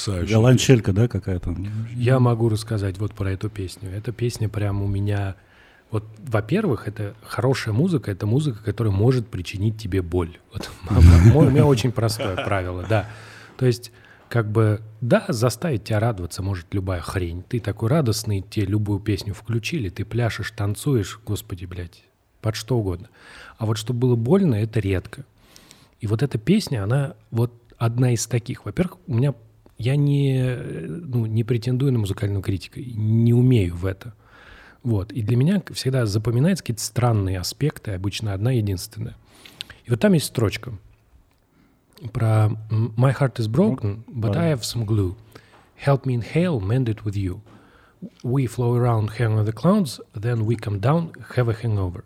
[0.08, 0.32] Потрясающе.
[0.32, 1.54] Виолончелька, да, какая-то?
[1.94, 3.90] Я могу рассказать вот про эту песню.
[3.90, 5.36] Эта песня прям у меня...
[5.90, 10.38] Вот, во-первых, это хорошая музыка, это музыка, которая может причинить тебе боль.
[10.52, 10.70] Вот,
[11.34, 13.06] у меня очень простое правило, да.
[13.56, 13.90] То есть,
[14.28, 17.42] как бы, да, заставить тебя радоваться может любая хрень.
[17.42, 22.04] Ты такой радостный, тебе любую песню включили, ты пляшешь, танцуешь, господи, блядь,
[22.42, 23.08] под что угодно.
[23.56, 25.24] А вот чтобы было больно, это редко.
[26.00, 28.66] И вот эта песня, она вот одна из таких.
[28.66, 29.32] Во-первых, у меня
[29.78, 34.14] я не, э, ну, не претендую на музыкальную критику, не умею в это.
[34.82, 35.12] Вот.
[35.12, 39.16] И для меня всегда запоминаются какие-то странные аспекты, обычно одна единственная.
[39.84, 40.72] И вот там есть строчка
[42.12, 45.16] про «My heart is broken, but I have some glue.
[45.84, 47.40] Help me inhale, mend it with you.
[48.22, 52.04] We flow around, hang on the clouds, then we come down, have a hangover».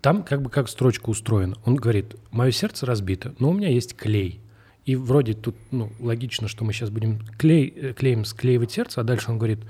[0.00, 1.56] Там как бы как строчка устроена.
[1.66, 4.40] Он говорит, мое сердце разбито, но у меня есть клей.
[4.86, 9.04] И вроде тут ну, логично, что мы сейчас будем клей, э, клеем склеивать сердце, а
[9.04, 9.60] дальше он говорит,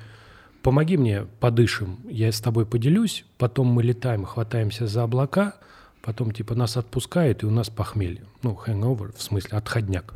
[0.63, 5.57] помоги мне, подышим, я с тобой поделюсь, потом мы летаем, хватаемся за облака,
[6.03, 8.25] потом типа нас отпускает, и у нас похмелье.
[8.43, 10.15] Ну, hangover, в смысле отходняк.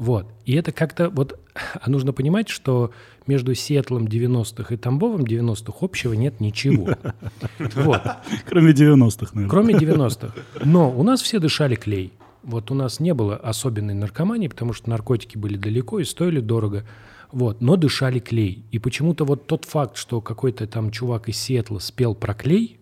[0.00, 0.26] Вот.
[0.46, 1.38] И это как-то вот...
[1.78, 2.90] А нужно понимать, что
[3.26, 6.88] между Сиэтлом 90-х и Тамбовым 90-х общего нет ничего.
[7.74, 8.02] Вот.
[8.48, 9.50] Кроме 90-х, наверное.
[9.50, 10.32] Кроме 90-х.
[10.64, 12.14] Но у нас все дышали клей.
[12.42, 16.86] Вот у нас не было особенной наркомании, потому что наркотики были далеко и стоили дорого.
[17.32, 18.64] Вот, но дышали клей.
[18.72, 22.80] И почему-то вот тот факт, что какой-то там чувак из Сиэтла спел про клей,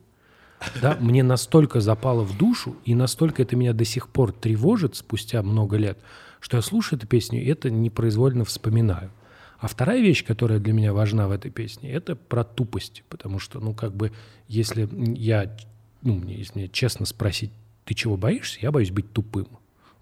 [0.81, 5.43] да, мне настолько запало в душу, и настолько это меня до сих пор тревожит спустя
[5.43, 5.99] много лет,
[6.41, 9.11] что я слушаю эту песню, и это непроизвольно вспоминаю.
[9.59, 13.03] А вторая вещь, которая для меня важна в этой песне, это про тупость.
[13.09, 14.13] Потому что, ну, как бы,
[14.47, 15.57] если я,
[16.03, 17.51] ну, если мне честно спросить,
[17.89, 19.49] ты чего боишься, я боюсь быть тупым.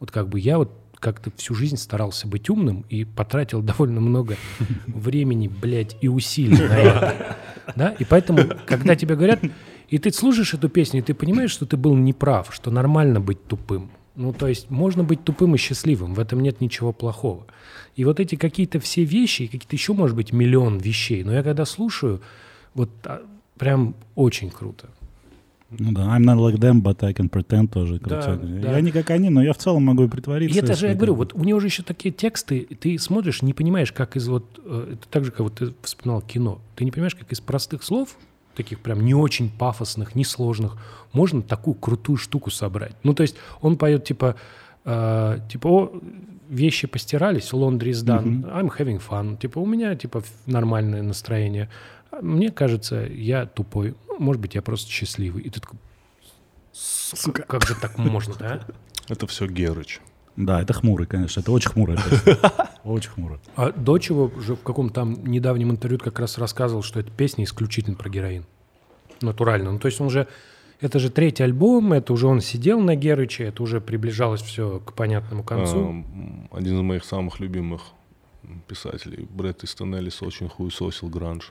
[0.01, 4.37] Вот как бы я вот как-то всю жизнь старался быть умным и потратил довольно много
[4.89, 7.37] времени, блядь, и усилий на это.
[7.75, 7.91] Да?
[7.99, 9.41] И поэтому, когда тебе говорят,
[9.89, 13.45] и ты слушаешь эту песню, и ты понимаешь, что ты был неправ, что нормально быть
[13.45, 13.91] тупым.
[14.15, 17.45] Ну, то есть можно быть тупым и счастливым, в этом нет ничего плохого.
[17.97, 21.43] И вот эти какие-то все вещи, и какие-то еще, может быть, миллион вещей, но я
[21.43, 22.23] когда слушаю,
[22.75, 23.23] вот а,
[23.59, 24.89] прям очень круто.
[25.71, 27.99] Ну да, I'm not like them, but I can pretend тоже.
[27.99, 28.73] Да, да.
[28.73, 30.59] Я не как они, но я в целом могу и И притвориться.
[30.59, 33.53] это же, я говорю, вот у него же еще такие тексты, и ты смотришь, не
[33.53, 36.93] понимаешь, как из вот, э, это так же, как вот ты вспоминал кино, ты не
[36.93, 38.17] понимаешь, как из простых слов,
[38.55, 40.77] таких прям не очень пафосных, несложных,
[41.13, 42.95] можно такую крутую штуку собрать.
[43.03, 44.37] Ну, то есть он поет типа,
[44.85, 46.01] э, типа, о,
[46.49, 51.69] вещи постирались, laundry is done, I'm having fun, типа, у меня, типа, нормальное настроение.
[52.23, 55.43] Мне кажется, я тупой, может быть, я просто счастливый.
[55.43, 55.79] И ты такой,
[56.73, 58.67] сука, как же так можно, да?
[59.09, 60.01] Это все Герыч.
[60.37, 61.41] Да, это хмурый, конечно.
[61.41, 61.97] Это очень хмурый.
[62.85, 63.39] Очень хмурый.
[63.57, 67.97] А Дочево же в каком-то там недавнем интервью как раз рассказывал, что эта песня исключительно
[67.97, 68.45] про героин.
[69.23, 69.73] Натурально.
[69.73, 70.29] Ну, то есть он уже...
[70.83, 74.93] Это же третий альбом, это уже он сидел на Герыче, это уже приближалось все к
[74.93, 75.89] понятному концу.
[75.89, 77.81] Ам, Один из моих самых любимых
[78.69, 81.51] писателей, Брэд Истон Эллис, очень хуесосил гранж.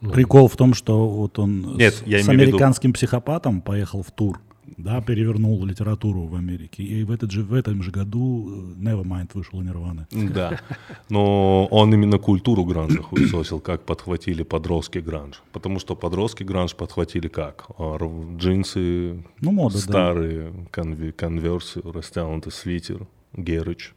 [0.00, 3.60] Ну, Прикол в том, что вот он Нет, с, я с в виду- американским психопатом
[3.62, 4.40] поехал в тур.
[4.76, 6.82] Да, перевернул литературу в Америке.
[6.82, 10.06] И в, этот же, в этом же году э, Nevermind вышел у Нирваны.
[10.10, 10.60] Да.
[11.08, 15.40] Но он именно культуру гранжа хуесосил, как подхватили подростки гранж.
[15.52, 17.66] Потому что подростки гранж подхватили как?
[17.78, 17.96] А,
[18.36, 19.80] Джинсы Ну, мода, да.
[19.80, 23.94] старые, конве- конверсы, растянутый свитер, Герыч.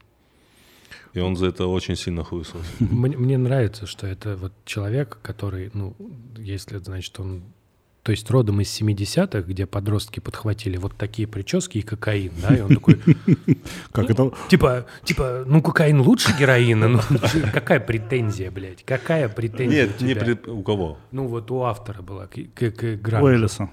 [1.13, 2.61] И он за это очень сильно хуесосил.
[2.79, 5.95] Мне, мне нравится, что это вот человек, который, ну,
[6.37, 7.43] если, значит, он...
[8.03, 12.61] То есть родом из 70-х, где подростки подхватили вот такие прически и кокаин, да, и
[12.61, 12.99] он такой,
[13.91, 14.31] Как это?
[14.47, 16.99] типа, типа, ну, кокаин лучше героина, ну,
[17.53, 20.97] какая претензия, блядь, какая претензия Нет, не у кого?
[21.11, 23.35] Ну, вот у автора была к, к, к У гранжу.
[23.35, 23.69] Элиса.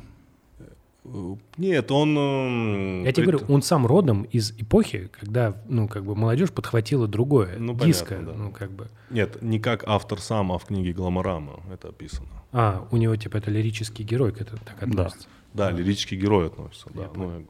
[1.57, 2.17] Нет, он...
[2.19, 7.07] эм, Я тебе говорю, он сам родом из эпохи, когда, ну, как бы молодежь подхватила
[7.09, 8.39] другое, Ну, диско, понятно, да.
[8.39, 8.89] ну, как бы.
[9.11, 12.29] Нет, не как автор сам, а в книге Гламорама это описано.
[12.53, 15.29] А, у него, типа, это лирический герой к этому так относится.
[15.55, 17.09] Да, лирический герой относится, да.
[17.15, 17.45] Ну, я-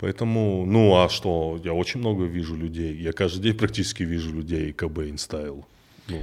[0.00, 2.94] Поэтому, ну а что, я очень много вижу людей.
[2.96, 5.64] Я каждый день практически вижу людей Кобейн стайл.
[6.08, 6.16] Ну,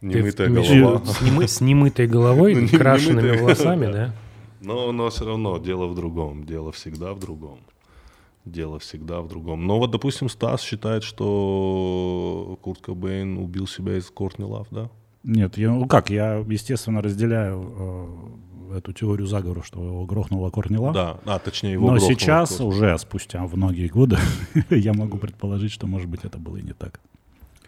[0.00, 1.04] Ты немытая в голова.
[1.06, 4.14] С, немы- с немытой головой, Ну, крашенными волосами, да.
[4.60, 6.44] Но, но все равно дело в другом.
[6.44, 7.58] Дело всегда в другом.
[8.44, 9.66] Дело всегда в другом.
[9.66, 14.90] Но вот, допустим, Стас считает, что Курт Кобейн убил себя из Кортни Лав, да?
[15.22, 20.78] Нет, я, ну как, я, естественно, разделяю э, эту теорию заговора, что его грохнула Кортни
[20.78, 20.94] Лав.
[20.94, 22.66] Да, а точнее его Но сейчас, Кортни.
[22.66, 24.16] уже спустя многие годы,
[24.70, 27.00] я могу предположить, что, может быть, это было и не так.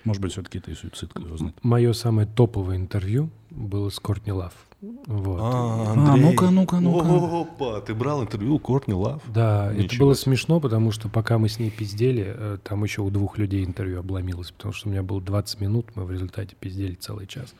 [0.05, 1.55] Может быть, все-таки это и суицид, кто его знает.
[1.63, 4.55] Мое самое топовое интервью было с Кортни Лав.
[4.83, 5.39] Вот.
[5.41, 6.25] А, А, Андрей.
[6.31, 7.41] ну-ка, ну-ка, ну-ка.
[7.41, 9.23] Опа, ты брал интервью у Кортни Лав?
[9.33, 10.25] Да, это Ничего было себе.
[10.25, 14.01] смешно, потому что пока мы с ней пиздели, э, там еще у двух людей интервью
[14.01, 17.55] обломилось, потому что у меня было 20 минут, мы в результате пиздели целый час.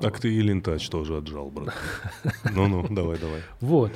[0.00, 1.74] Так ты и лентач тоже отжал, брат.
[2.54, 3.40] Ну-ну, давай, давай.
[3.60, 3.90] Вот.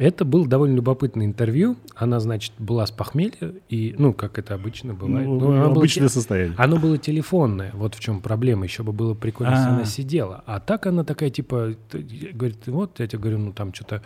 [0.00, 1.76] Это было довольно любопытное интервью.
[1.94, 5.26] Она, значит, была с похмелья, и, ну, как это обычно бывает.
[5.28, 6.54] Ну, Ну, обычное те- состояние.
[6.56, 8.64] Оно было телефонное, вот в чем проблема.
[8.64, 9.74] Еще бы было прикольно, если А.
[9.74, 10.42] она сидела.
[10.46, 11.74] А так она такая, типа,
[12.32, 14.02] говорит, вот, я тебе говорю, ну там что-то...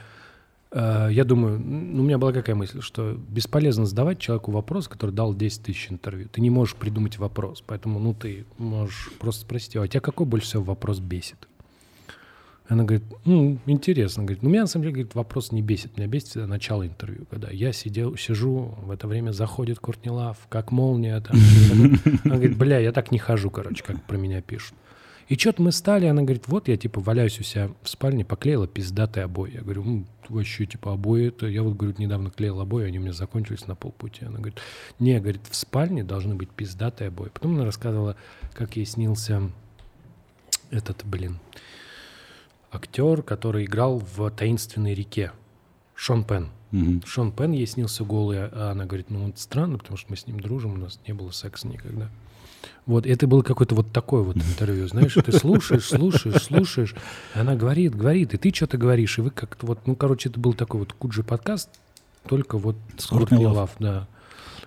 [0.73, 5.13] э, я думаю, ну, у меня была какая мысль, что бесполезно задавать человеку вопрос, который
[5.13, 6.29] дал 10 тысяч интервью.
[6.29, 10.27] Ты не можешь придумать вопрос, поэтому, ну, ты можешь просто спросить, его, а тебя какой
[10.27, 11.49] больше всего вопрос бесит?
[12.67, 14.23] Она говорит, ну, интересно.
[14.23, 15.99] Говорит, ну, меня на самом деле говорит, вопрос не бесит.
[15.99, 20.39] Меня бесит всегда начало интервью, когда я сидел, сижу, в это время заходит Кортни Лав,
[20.49, 21.21] как молния.
[21.21, 21.37] Там,
[22.25, 24.75] она говорит, бля, я так не хожу, короче, как про меня пишут.
[25.29, 28.67] И что-то мы стали, она говорит, вот я, типа, валяюсь у себя в спальне, поклеила
[28.67, 29.55] пиздатые обои.
[29.55, 31.47] Я говорю, ну, вообще, типа, обои это...
[31.47, 34.25] Я вот, говорю, недавно клеил обои, они у меня закончились на полпути.
[34.25, 34.59] Она говорит,
[34.99, 37.31] не, говорит, в спальне должны быть пиздатые обои.
[37.31, 38.17] Потом она рассказывала,
[38.53, 39.51] как ей снился
[40.71, 41.39] этот, блин,
[42.75, 45.33] актер, который играл в «Таинственной реке».
[45.95, 46.51] Шон Пен.
[46.73, 47.03] Мгм.
[47.07, 50.27] Шон Пен ей снился голый, а она говорит, ну, вот странно, потому что мы с
[50.27, 52.11] ним дружим, у нас не было секса никогда.
[52.87, 56.95] Вот, это было какое-то вот такое вот интервью, знаешь, ты слушаешь, слушаешь, слушаешь,
[57.35, 60.55] она говорит, говорит, и ты что-то говоришь, и вы как-то вот, ну, короче, это был
[60.55, 61.71] такой вот Куджи подкаст,
[62.27, 63.29] только вот с Love.
[63.29, 64.09] Love, да.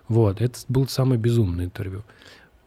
[0.07, 2.03] Вот, это было самое безумное интервью.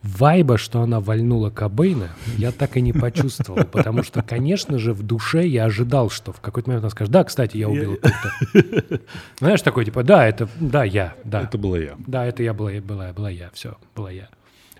[0.02, 5.02] Вайба, что она вальнула Кобейна, я так и не почувствовал, потому что, конечно же, в
[5.02, 9.00] душе я ожидал, что в какой-то момент она скажет, да, кстати, я убил тут-то.
[9.38, 11.42] Знаешь, такой, типа, да, это, да, я, да.
[11.42, 11.94] Это была я.
[12.06, 14.28] Да, это я была, была, была я, все, была я.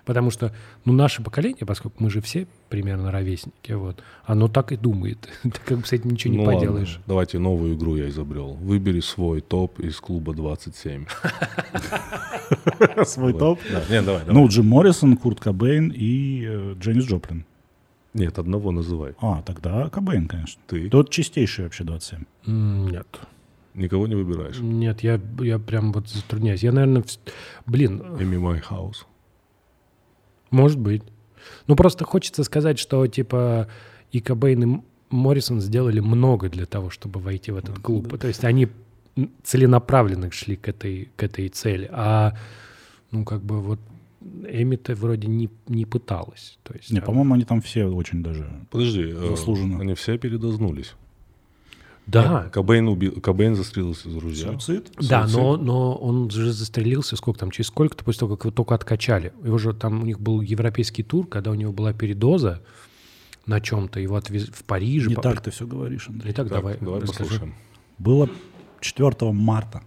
[0.05, 0.51] Потому что,
[0.85, 5.29] ну, наше поколение, поскольку мы же все примерно ровесники, вот, оно так и думает.
[5.43, 6.99] Ты как бы с этим ничего не Ну ладно, поделаешь.
[7.07, 8.53] давайте новую игру я изобрел.
[8.53, 11.05] Выбери свой топ из клуба 27.
[13.05, 13.59] Свой топ.
[13.89, 14.21] Нет, давай.
[14.27, 17.45] Ну, Джим Моррисон, Курт Кобейн и э, Дженнис Джоплин.
[18.13, 19.13] Нет, одного называй.
[19.21, 20.61] А, тогда Кобейн, конечно.
[20.67, 22.23] Ты Тот чистейший вообще 27.
[22.47, 23.07] М, Нет.
[23.73, 24.59] никого не выбираешь.
[24.59, 26.63] Нет, я, я прям вот затрудняюсь.
[26.63, 27.03] Я, наверное,
[27.65, 29.05] блин, Эми Уайнхаус.
[30.51, 31.01] Может быть.
[31.67, 33.67] Ну, просто хочется сказать, что, типа,
[34.11, 38.17] и Кобейн, и Моррисон сделали много для того, чтобы войти в этот клуб.
[38.19, 38.67] То есть они
[39.43, 41.89] целенаправленно шли к этой, к этой цели.
[41.91, 42.33] А,
[43.11, 43.79] ну, как бы вот
[44.47, 46.59] Эми-то вроде не, не пыталась.
[46.63, 48.47] То есть, Не, а- по-моему, они там все очень даже...
[48.69, 49.79] Подожди, э, Заслуженно.
[49.81, 50.93] они все передознулись.
[52.07, 54.47] Да, Кобейн, убил, Кобейн застрелился из ружья.
[54.59, 54.91] Суицид?
[54.99, 55.37] Да, Суицид.
[55.37, 59.31] но, но он же застрелился сколько там, через сколько-то после того, как его только откачали.
[59.43, 62.61] Его же там у них был европейский тур, когда у него была передоза
[63.45, 65.07] на чем-то, его отвезли в Париж.
[65.07, 66.29] Не по- так ты все говоришь, Андрей.
[66.29, 67.23] Не так, Так, давай, давай расскажи.
[67.29, 67.55] послушаем.
[67.97, 68.29] Было
[68.81, 69.81] 4 марта.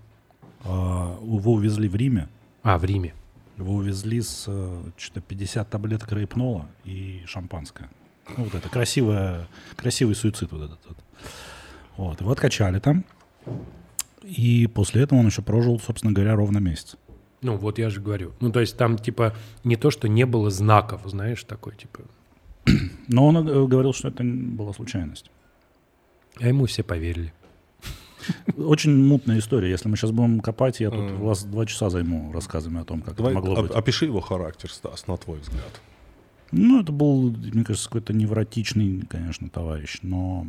[0.64, 2.28] А, Его увезли в Риме.
[2.62, 3.12] А, в Риме.
[3.58, 7.88] Его увезли с э, что-то 50 таблеток рейпнола и шампанское.
[8.36, 9.46] Ну, вот это красивое,
[9.76, 10.96] красивый суицид вот этот вот.
[11.96, 13.04] Вот, его откачали там.
[14.22, 16.96] И после этого он еще прожил, собственно говоря, ровно месяц.
[17.42, 18.32] Ну, вот я же говорю.
[18.40, 19.34] Ну, то есть там, типа,
[19.64, 22.00] не то, что не было знаков, знаешь, такой, типа...
[23.08, 25.30] Но он э, говорил, что это была случайность.
[26.40, 27.34] А ему все поверили.
[28.56, 29.70] Очень мутная история.
[29.70, 33.16] Если мы сейчас будем копать, я тут вас два часа займу рассказами о том, как
[33.16, 33.76] Давай это могло оп- быть.
[33.76, 35.80] опиши его характер, Стас, на твой взгляд.
[36.52, 40.46] Ну, это был, мне кажется, какой-то невротичный, конечно, товарищ, но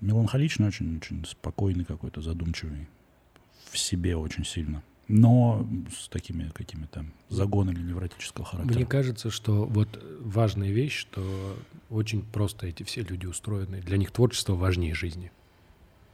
[0.00, 2.88] меланхоличный, очень, очень спокойный какой-то, задумчивый,
[3.70, 4.82] в себе очень сильно.
[5.08, 5.66] Но
[5.96, 8.76] с такими какими-то загонами невротического характера.
[8.76, 9.88] Мне кажется, что вот
[10.20, 11.56] важная вещь, что
[11.88, 13.80] очень просто эти все люди устроены.
[13.80, 15.32] Для них творчество важнее жизни.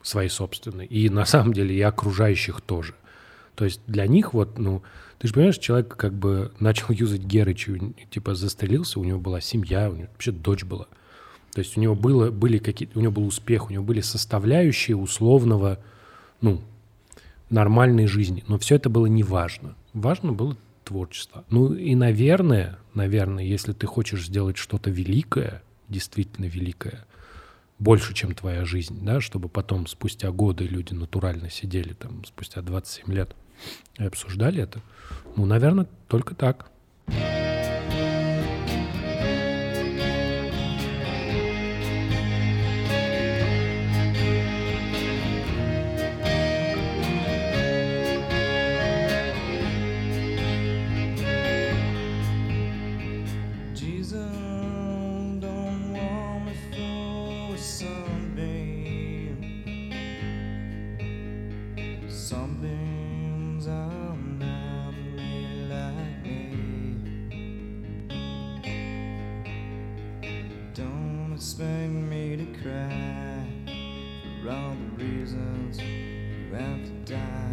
[0.03, 0.87] Своей собственной.
[0.87, 2.95] И на самом деле и окружающих тоже.
[3.55, 4.83] То есть для них вот, ну,
[5.19, 7.69] ты же понимаешь, человек как бы начал юзать Герыч,
[8.11, 10.87] типа застрелился, у него была семья, у него вообще дочь была.
[11.53, 14.97] То есть у него было, были какие у него был успех, у него были составляющие
[14.97, 15.79] условного,
[16.41, 16.61] ну,
[17.49, 18.43] нормальной жизни.
[18.49, 19.77] Но все это было не важно.
[19.93, 21.45] Важно было творчество.
[21.51, 27.07] Ну и, наверное, наверное, если ты хочешь сделать что-то великое, действительно великое,
[27.79, 33.13] больше, чем твоя жизнь, да, чтобы потом спустя годы люди натурально сидели там, спустя 27
[33.13, 33.35] лет
[33.99, 34.81] и обсуждали это,
[35.37, 36.71] ну, наверное, только так.
[53.75, 54.45] Jesus,
[63.69, 66.57] are not made like me.
[70.75, 73.47] Don't expect me to cry
[74.43, 77.44] for all the reasons you have to die.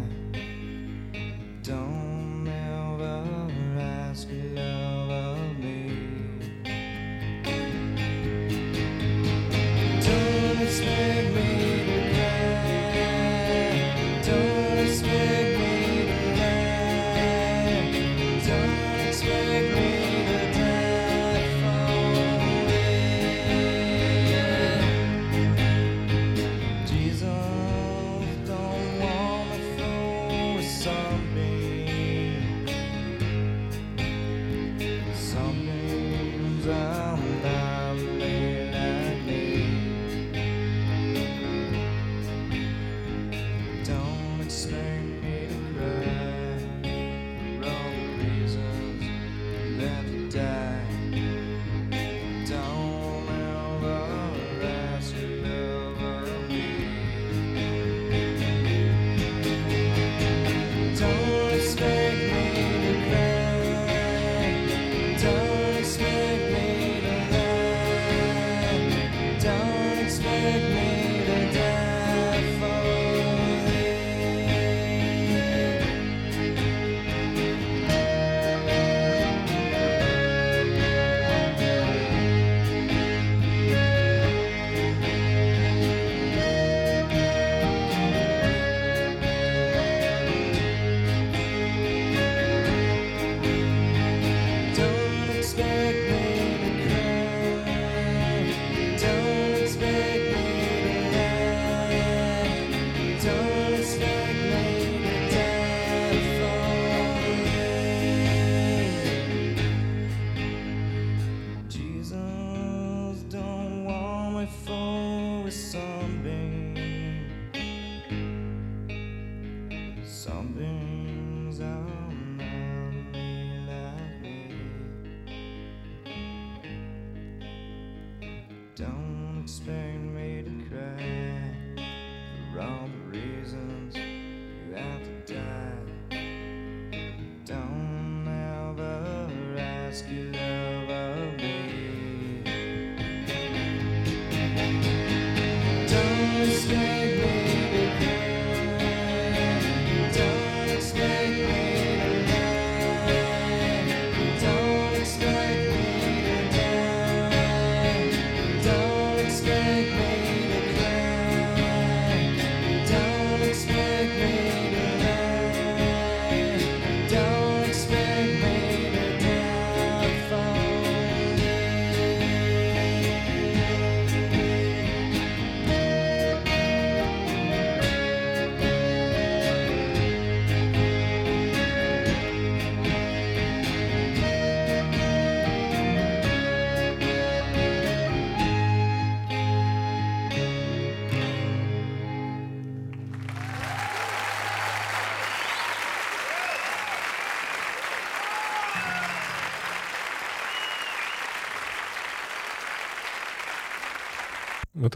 [139.92, 140.41] ask you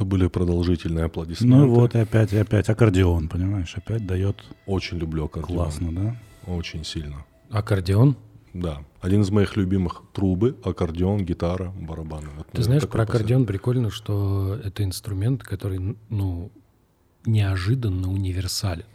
[0.07, 1.57] были продолжительные аплодисменты.
[1.57, 5.57] Ну и вот и опять, и опять аккордеон, понимаешь, опять дает Очень люблю аккордеон.
[5.57, 6.17] классно, да?
[6.47, 7.25] Очень сильно.
[7.51, 8.17] Аккордеон?
[8.55, 8.83] Да.
[9.01, 12.29] Один из моих любимых трубы, аккордеон, гитара, барабаны.
[12.37, 16.51] Вот, Ты ну, знаешь, про аккордеон прикольно, что это инструмент, который, ну,
[17.27, 18.87] неожиданно универсален.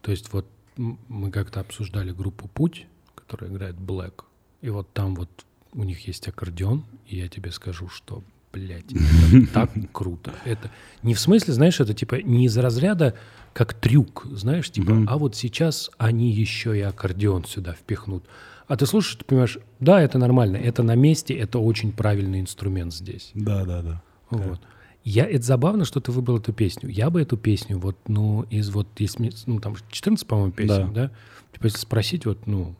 [0.00, 0.46] То есть вот
[0.76, 4.24] мы как-то обсуждали группу «Путь», которая играет Black,
[4.62, 5.28] и вот там вот
[5.72, 8.22] у них есть аккордеон, и я тебе скажу, что,
[8.54, 10.32] блядь, это так круто.
[10.44, 10.70] Это
[11.02, 13.14] не в смысле, знаешь, это типа не из разряда
[13.52, 18.24] как трюк, знаешь, типа, а вот сейчас они еще и аккордеон сюда впихнут.
[18.66, 22.94] А ты слушаешь, ты понимаешь, да, это нормально, это на месте, это очень правильный инструмент
[22.94, 23.30] здесь.
[23.34, 24.02] Да, да, да.
[24.30, 24.60] Вот.
[25.04, 26.88] Я, это забавно, что ты выбрал эту песню.
[26.88, 31.10] Я бы эту песню, вот, ну, из вот, если, ну, там 14, по-моему, песен, да?
[31.52, 32.74] Типа, если спросить, вот, ну,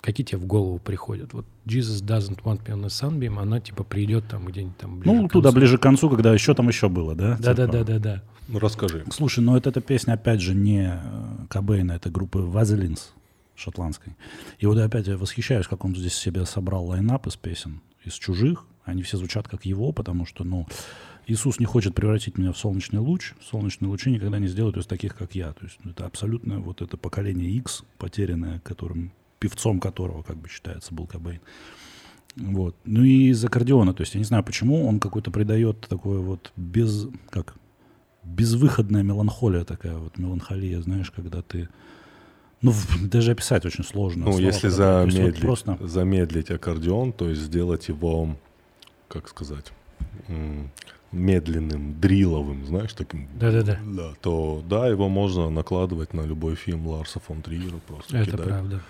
[0.00, 1.32] какие тебе в голову приходят?
[1.32, 5.16] Вот Jesus doesn't want me on a sunbeam, она, типа, придет там где-нибудь там ближе
[5.16, 7.36] Ну, к туда ближе к концу, когда еще там еще было, да?
[7.36, 7.54] Типа.
[7.54, 8.22] Да-да-да-да-да.
[8.48, 9.04] Ну, расскажи.
[9.10, 13.12] Слушай, ну это эта песня, опять же, не э, Кобейна, это группы Вазелинс
[13.54, 14.16] шотландской.
[14.58, 18.64] И вот опять я восхищаюсь, как он здесь себе собрал лайнап из песен, из чужих.
[18.84, 20.66] Они все звучат как его, потому что, ну,
[21.26, 23.34] Иисус не хочет превратить меня в солнечный луч.
[23.42, 25.52] Солнечные лучи никогда не сделают из таких, как я.
[25.52, 30.48] То есть ну, это абсолютно вот это поколение X, потерянное, которым, певцом которого, как бы
[30.48, 31.40] считается, был Кобейн.
[32.36, 32.76] Вот.
[32.84, 36.52] Ну и из аккордеона, то есть я не знаю, почему он какой-то придает такое вот
[36.56, 37.56] без, как,
[38.22, 41.68] безвыходная меланхолия такая вот, меланхолия, знаешь, когда ты,
[42.62, 42.72] ну,
[43.02, 44.26] даже описать очень сложно.
[44.26, 44.60] Ну, если.
[44.60, 48.36] То есть вот замедлить, просто, замедлить аккордеон, то есть сделать его,
[49.08, 49.72] как сказать,
[51.10, 53.28] медленным, дриловым, знаешь, таким.
[53.38, 53.78] Да-да-да.
[53.84, 58.46] Да, то да, его можно накладывать на любой фильм Ларса фон Триера, просто Это кидать.
[58.46, 58.82] правда.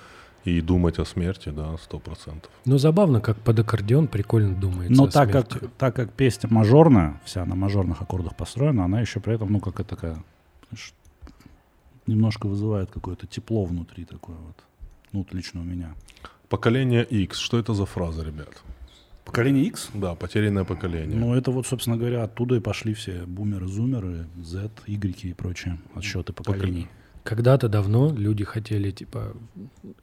[0.49, 2.51] И думать о смерти, да, сто процентов.
[2.65, 5.59] Но забавно, как под аккордеон прикольно думается но о так смерти.
[5.59, 9.61] как, так как песня мажорная, вся на мажорных аккордах построена, она еще при этом, ну,
[9.61, 10.17] как такая,
[10.71, 10.95] знаешь,
[12.07, 14.57] немножко вызывает какое-то тепло внутри такое вот.
[15.13, 15.95] Ну, вот лично у меня.
[16.49, 18.63] Поколение X, что это за фраза, ребят?
[19.27, 19.91] Поколение X?
[19.93, 21.19] Да, потерянное поколение.
[21.19, 25.79] Ну, это вот, собственно говоря, оттуда и пошли все бумеры, зумеры, Z, Y и прочие
[25.95, 26.89] отсчеты поколений.
[27.25, 29.35] Когда-то давно люди хотели, типа,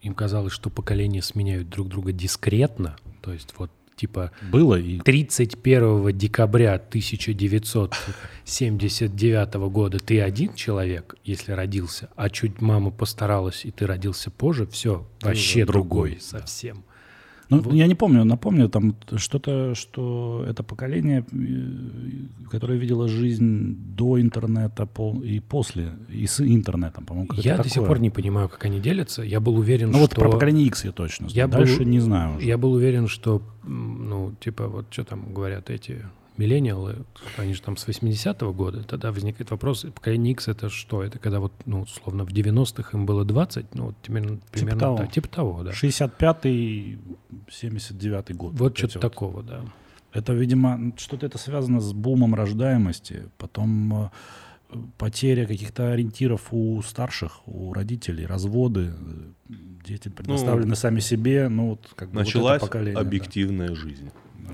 [0.02, 6.16] им казалось, что поколения сменяют друг друга дискретно, то есть вот, типа, Было и 31
[6.16, 14.30] декабря 1979 года ты один человек, если родился, а чуть мама постаралась, и ты родился
[14.30, 16.84] позже, все, вообще уже другой, другой совсем.
[17.48, 17.74] Ну, Вот.
[17.74, 24.84] я не помню, напомню, там что-то, что это поколение, э, которое видело жизнь до интернета
[24.86, 28.80] пол- и после, и с интернетом, по-моему, Я до сих пор не понимаю, как они
[28.80, 29.22] делятся.
[29.22, 30.20] Я был уверен, Ну вот что...
[30.20, 31.36] про поколение X я точно знаю.
[31.36, 32.46] Я Дальше был- не знаю уже.
[32.46, 36.02] Я был уверен, что, ну, типа, вот что там говорят эти
[36.38, 37.04] миллениалы,
[37.36, 41.02] они же там с 80-го года, тогда возникает вопрос, поколение X это что?
[41.02, 44.96] Это когда вот, ну, условно, в 90-х им было 20, ну, вот примерно, примерно того.
[44.98, 45.70] так, типа того, да.
[45.72, 46.98] 65-й,
[47.48, 48.54] 79-й год.
[48.54, 49.64] Вот что-то такого, да.
[50.12, 54.10] Это, видимо, что-то это связано с бумом рождаемости, потом э,
[54.96, 58.94] потеря каких-то ориентиров у старших, у родителей, разводы,
[59.48, 59.54] э,
[59.86, 63.00] дети предоставлены сами себе, ну вот как бы вот это Началась поколение, да.
[63.00, 64.10] объективная жизнь.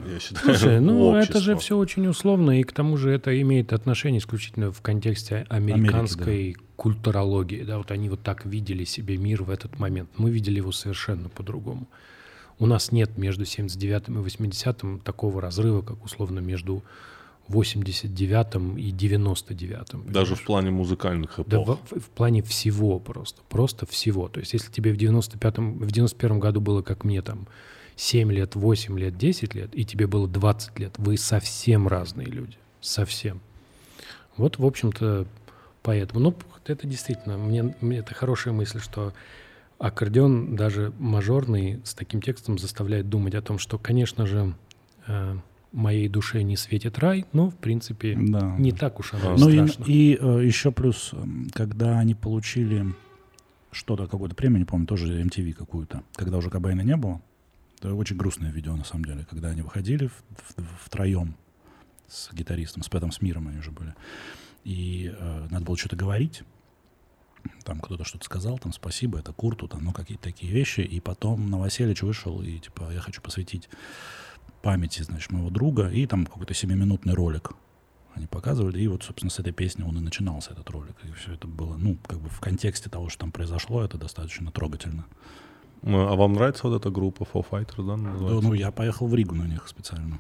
[0.07, 3.73] Я считаю, Слушай, ну это же все очень условно, и к тому же это имеет
[3.73, 7.63] отношение исключительно в контексте американской культурологии.
[7.63, 10.11] Да, вот они вот так видели себе мир в этот момент.
[10.17, 11.87] Мы видели его совершенно по-другому.
[12.59, 16.83] У нас нет между 79-м и 80-м такого разрыва, как условно между
[17.49, 20.13] 89-м и 99-м.
[20.13, 20.47] Даже в понимаешь?
[20.47, 21.79] плане музыкальных Да эпох.
[21.91, 24.29] в, в плане всего просто, просто всего.
[24.29, 27.47] То есть если тебе в 95-м, в 91-м году было, как мне там,
[27.97, 32.57] 7 лет, 8 лет, 10 лет, и тебе было 20 лет, вы совсем разные люди.
[32.81, 33.41] Совсем.
[34.37, 35.27] Вот, в общем-то,
[35.83, 36.21] поэтому.
[36.21, 36.37] Ну,
[36.67, 39.13] это действительно, мне, мне это хорошая мысль, что
[39.79, 44.55] аккордеон, даже мажорный, с таким текстом заставляет думать о том, что, конечно же,
[45.07, 45.37] э,
[45.73, 48.55] моей душе не светит рай, но, в принципе, Да.
[48.59, 49.85] не так уж оно и Ну и, страшно.
[49.91, 52.87] и, э, еще плюс, м, когда они получили
[53.73, 57.21] что-то, какую-то премию, не помню, тоже MTV какую-то, когда уже Кобейна не было,
[57.83, 60.23] это очень грустное видео, на самом деле, когда они выходили в-
[60.57, 61.37] в- втроем
[62.07, 63.95] с гитаристом, с Пэтом Смиром они уже были,
[64.63, 66.45] и э, надо было что-то говорить,
[67.65, 71.51] там кто-то что-то сказал, там спасибо, это Курту, там, ну какие-то такие вещи, и потом
[71.51, 73.69] Новоселич вышел и типа я хочу посвятить
[74.63, 77.51] памяти, значит, моего друга, и там какой-то семиминутный ролик
[78.15, 81.33] они показывали, и вот, собственно, с этой песни он и начинался, этот ролик, и все
[81.33, 85.07] это было, ну, как бы в контексте того, что там произошло, это достаточно трогательно.
[85.85, 88.49] А вам нравится вот эта группа Foo Fighters, да, Да, называется?
[88.49, 90.19] ну, я поехал в Ригу на них специально.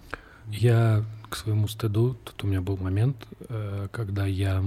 [0.48, 3.16] Я к своему стыду, тут у меня был момент,
[3.48, 4.62] э, когда я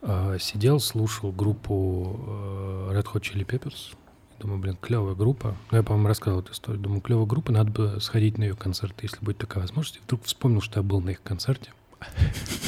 [0.00, 3.94] э, сидел, слушал группу э, Red Hot Chili Peppers.
[4.40, 5.54] Думаю, блин, клевая группа.
[5.70, 6.82] Ну, я, по-моему, рассказывал эту историю.
[6.82, 9.98] Думаю, клевая группа, надо бы сходить на ее концерт, если будет такая возможность.
[9.98, 11.70] И вдруг вспомнил, что я был на их концерте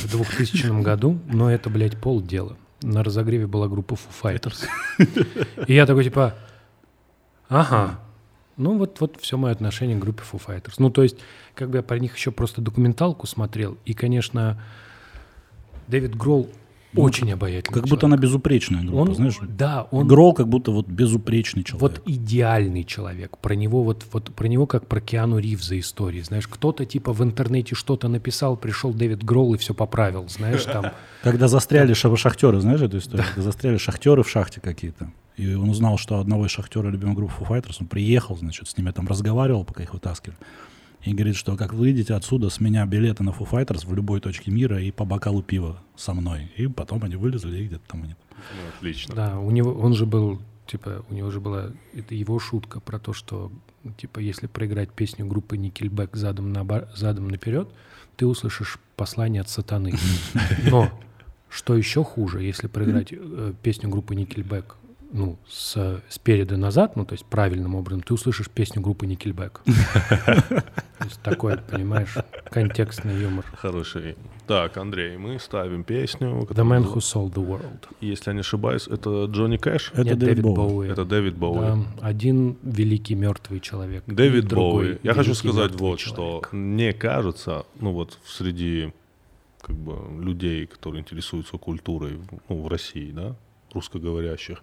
[0.04, 2.56] в 2000 году, но это, блядь, полдела.
[2.82, 4.66] На разогреве была группа Foo Fighters.
[5.66, 6.34] И я такой, типа,
[7.48, 8.00] ага,
[8.56, 10.74] ну вот, вот все мое отношение к группе Foo Fighters.
[10.78, 11.16] Ну, то есть,
[11.54, 14.62] как бы я про них еще просто документалку смотрел, и, конечно,
[15.88, 16.48] Дэвид Гролл
[16.96, 18.04] очень обаятельный Как будто человек.
[18.04, 19.38] она безупречная группа, Он, знаешь?
[19.42, 21.80] да, он Грол как будто вот безупречный человек.
[21.82, 23.38] вот идеальный человек.
[23.38, 26.20] Про него вот, вот про него как про Киану Ривза истории.
[26.22, 30.26] Знаешь, кто-то типа в интернете что-то написал, пришел Дэвид Гролл и все поправил.
[30.28, 30.86] Знаешь, там
[31.22, 33.26] Когда застряли ша- шахтеры, знаешь эту историю?
[33.26, 35.10] Когда застряли шахтеры в шахте какие-то.
[35.36, 38.76] И он узнал, что одного из шахтера любимой группы Foo Fighters, он приехал, значит, с
[38.78, 40.36] ними там разговаривал, пока их вытаскивали.
[41.04, 44.50] И говорит, что как выйдете отсюда, с меня билеты на Foo Fighters в любой точке
[44.50, 46.50] мира и по бокалу пива со мной.
[46.56, 48.16] И потом они вылезли, и где-то там они.
[48.36, 49.14] Ну, отлично.
[49.14, 52.98] Да, у него, он же был, типа, у него же была, это его шутка про
[52.98, 53.52] то, что,
[53.98, 57.68] типа, если проиграть песню группы Nickelback задом, на, задом наперед,
[58.16, 59.94] ты услышишь послание от сатаны.
[60.70, 60.90] Но,
[61.50, 64.74] что еще хуже, если проиграть э, песню группы Nickelback,
[65.14, 69.06] ну, с, спереди назад, ну, то есть правильным образом, ты услышишь песню группы
[71.04, 72.14] есть такой, понимаешь,
[72.50, 73.44] контекстный юмор.
[73.56, 74.16] Хороший.
[74.48, 76.48] Так, Андрей, мы ставим песню.
[76.50, 77.86] The Man Who Sold the World.
[78.00, 79.92] Если я не ошибаюсь, это Джонни Кэш?
[79.94, 80.88] Это Дэвид Боуи.
[80.88, 81.84] Это Дэвид Боуи.
[82.00, 84.02] Один великий мертвый человек.
[84.06, 84.98] Дэвид Боуи.
[85.04, 88.92] Я хочу сказать вот, что мне кажется, ну вот среди
[89.60, 93.36] как бы людей, которые интересуются культурой ну, в России, да,
[93.72, 94.62] русскоговорящих,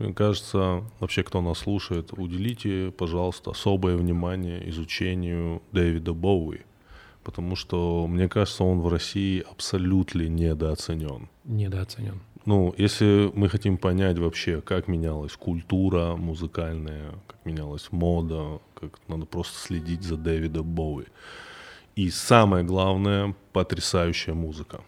[0.00, 6.60] мне кажется, вообще, кто нас слушает, уделите, пожалуйста, особое внимание изучению Дэвида Боуи,
[7.22, 11.28] потому что, мне кажется, он в России абсолютно недооценен.
[11.44, 12.20] Недооценен.
[12.46, 19.26] Ну, если мы хотим понять вообще, как менялась культура музыкальная, как менялась мода, как надо
[19.26, 21.04] просто следить за Дэвидом Боуи.
[21.94, 24.80] И самое главное, потрясающая музыка.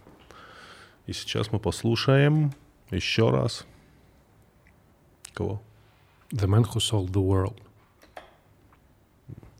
[1.06, 2.52] И сейчас мы послушаем
[2.90, 3.66] еще раз.
[5.34, 5.60] Кого?
[6.30, 7.56] The Man Who Sold the World.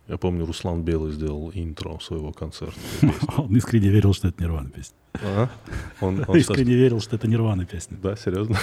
[0.09, 2.79] Я помню, Руслан Белый сделал интро своего концерта.
[3.39, 4.97] Он искренне верил, что это Нирвана песня.
[6.01, 7.97] Он Искренне верил, что это Нирвана песня.
[8.03, 8.59] Да, серьезно?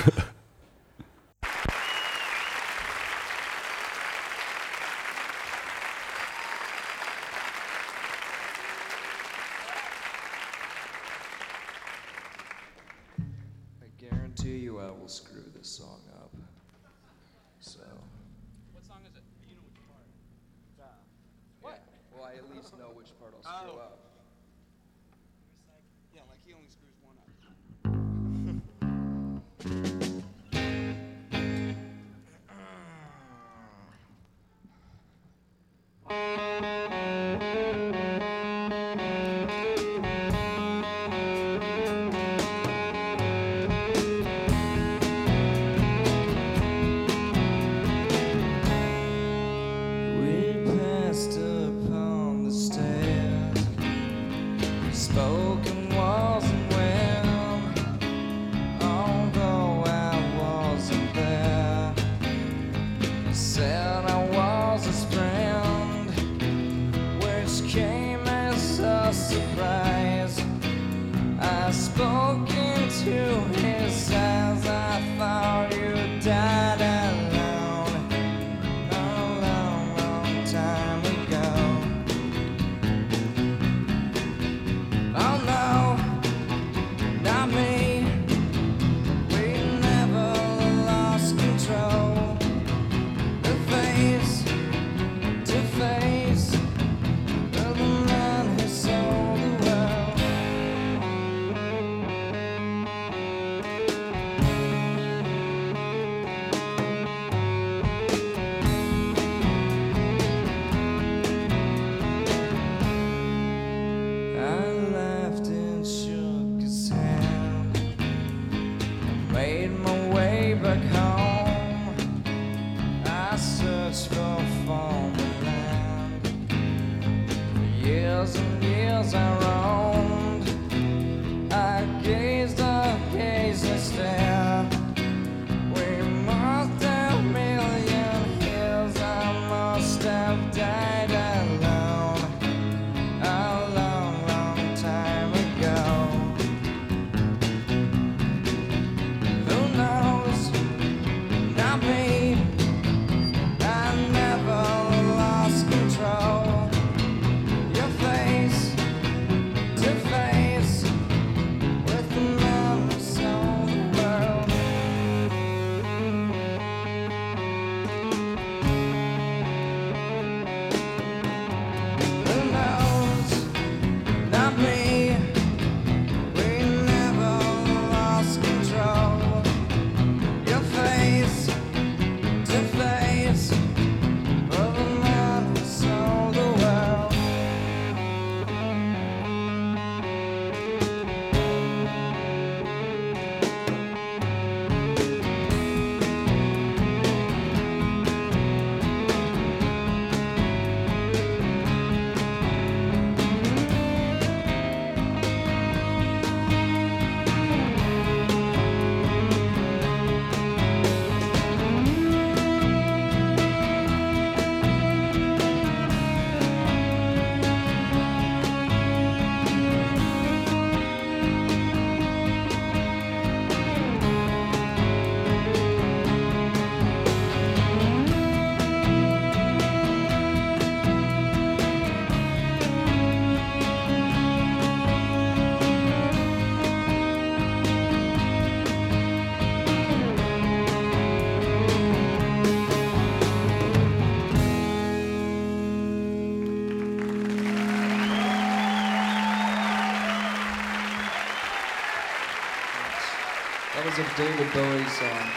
[253.99, 255.27] A David Bowie song.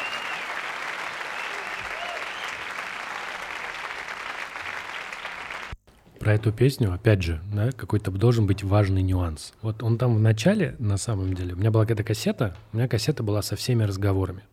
[6.21, 9.53] Про эту песню, опять же, да, какой-то должен быть важный нюанс.
[9.63, 12.87] Вот он там в начале, на самом деле, у меня была какая-то кассета, у меня
[12.87, 14.45] кассета была со всеми разговорами.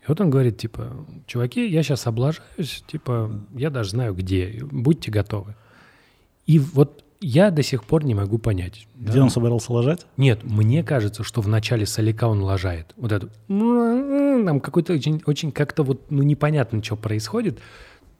[0.00, 5.12] И вот он говорит, типа, чуваки, я сейчас облажаюсь, типа, я даже знаю где, будьте
[5.12, 5.54] готовы.
[6.46, 8.86] И вот я до сих пор не могу понять.
[8.96, 10.06] Где да, он собирался ложать?
[10.16, 12.92] Нет, мне кажется, что в начале солика он лажает.
[12.96, 13.28] Вот это.
[13.48, 17.58] Там какой-то очень, очень как-то вот, ну, непонятно, что происходит.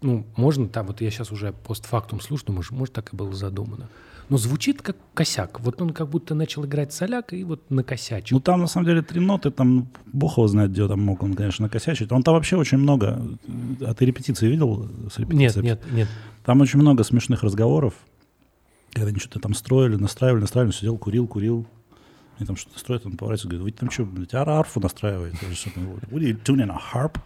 [0.00, 3.88] Ну, можно там, вот я сейчас уже постфактум слушаю, думаю, может, так и было задумано.
[4.28, 5.60] Но звучит как косяк.
[5.60, 8.36] Вот он как будто начал играть соляк и вот накосячил.
[8.36, 11.34] Ну, там, на самом деле, три ноты, там, бог его знает, где там мог он,
[11.34, 12.10] конечно, накосячить.
[12.12, 13.20] Он там вообще очень много...
[13.80, 14.88] А ты репетиции видел?
[15.12, 15.64] С нет, репетицией?
[15.64, 16.08] нет, нет.
[16.44, 17.94] Там очень много смешных разговоров,
[18.92, 21.66] когда они что-то там строили, настраивали, настраивали, сидел, курил, курил.
[22.38, 25.36] Они там что-то строят, он поворачивается, говорит, вы там что, блядь, ар- арфу настраиваете?
[25.36, 27.18] What are you tuning a harp?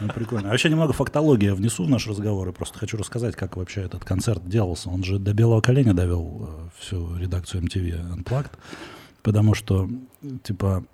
[0.00, 0.48] Ну, прикольно.
[0.48, 4.04] А вообще немного фактологии внесу в наш разговор и просто хочу рассказать, как вообще этот
[4.04, 4.90] концерт делался.
[4.90, 8.50] Он же до белого коленя довел э, всю редакцию MTV Unplugged,
[9.22, 9.88] потому что,
[10.42, 10.84] типа,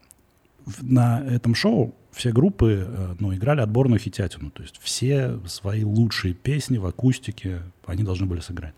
[0.82, 4.50] на этом шоу все группы э, ну, играли отборную хитятину.
[4.50, 8.74] То есть все свои лучшие песни в акустике они должны были сыграть.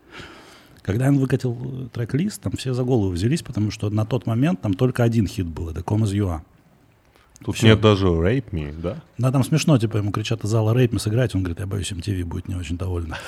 [0.83, 4.61] Когда он выкатил э, трек-лист, там все за голову взялись, потому что на тот момент
[4.63, 6.41] там только один хит был, это Come As You Are.
[7.45, 7.69] Тут Всё.
[7.69, 9.03] нет даже Rape Me, да?
[9.19, 11.91] Да, там смешно, типа, ему кричат из зала рейп, мы сыграть, он говорит, я боюсь,
[11.91, 13.17] MTV будет не очень довольна.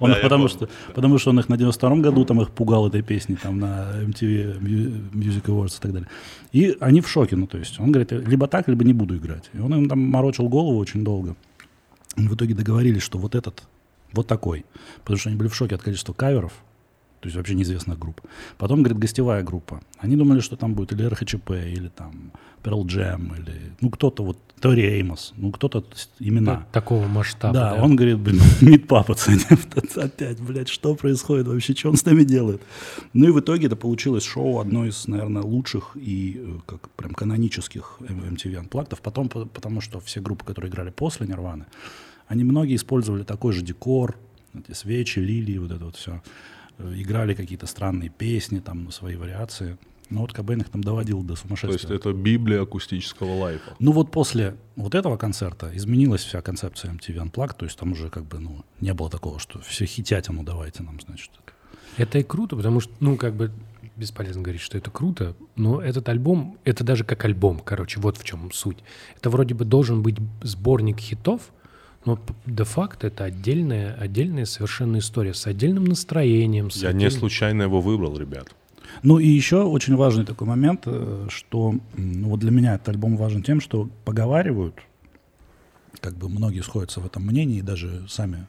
[0.00, 2.50] Он Да, их потому помню, что, потому что он их на 92-м году там их
[2.50, 6.08] пугал этой песней, там на MTV Mu- Music Awards и так далее.
[6.52, 9.48] И они в шоке, ну то есть он говорит, либо так, либо не буду играть.
[9.54, 11.34] И он им там морочил голову очень долго.
[12.16, 13.62] И в итоге договорились, что вот этот,
[14.12, 14.64] вот такой.
[15.02, 16.52] Потому что они были в шоке от количества каверов,
[17.20, 18.20] то есть вообще неизвестных групп.
[18.58, 19.80] Потом, говорит, гостевая группа.
[19.98, 22.30] Они думали, что там будет или РХЧП, или там
[22.62, 25.84] Pearl Jam, или ну кто-то вот, Тори Эймос, ну кто-то
[26.18, 26.66] имена.
[26.72, 27.54] Такого масштаба.
[27.54, 29.40] Да, он говорит, блин, Мид Папац, они
[29.96, 32.62] опять, блядь, что происходит вообще, что он с нами делает?
[33.12, 37.12] Ну и в итоге это получилось шоу одно из, наверное, лучших и э, как прям
[37.14, 41.66] канонических MTV Unplugged, потом, по- потому что все группы, которые играли после Нирваны,
[42.26, 44.16] они многие использовали такой же декор,
[44.54, 46.22] эти свечи, лилии, вот это вот все.
[46.78, 49.78] Играли какие-то странные песни, там, свои вариации.
[50.08, 51.78] Но вот Кобейн их там доводил до То сумасшествия.
[51.78, 53.74] есть это Библия акустического лайфа.
[53.80, 58.08] Ну вот после вот этого концерта изменилась вся концепция MTV Unplugged, то есть там уже
[58.08, 61.30] как бы, ну, не было такого, что все хитятину давайте нам, значит.
[61.96, 63.50] Это и круто, потому что, ну, как бы
[63.96, 68.24] бесполезно говорить, что это круто, но этот альбом, это даже как альбом, короче, вот в
[68.24, 68.78] чем суть.
[69.16, 71.50] Это вроде бы должен быть сборник хитов,
[72.06, 76.70] но де-факто это отдельная, отдельная совершенно история с отдельным настроением.
[76.70, 78.54] С Я не отдельным- случайно его выбрал, ребят.
[79.02, 83.16] Ну и еще очень важный такой момент, э, что ну, вот для меня этот альбом
[83.16, 84.76] важен тем, что поговаривают,
[86.00, 88.46] как бы многие сходятся в этом мнении, и даже сами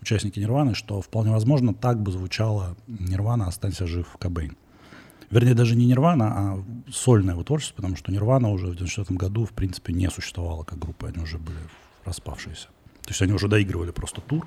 [0.00, 4.56] участники Нирваны, что вполне возможно так бы звучала Нирвана «Останься жив, Кобейн».
[5.30, 9.44] Вернее, даже не Нирвана, а сольное его творчество, потому что Нирвана уже в 94 году,
[9.46, 11.58] в принципе, не существовала как группа, они уже были
[12.04, 12.68] распавшиеся.
[13.02, 14.46] То есть они уже доигрывали просто тур.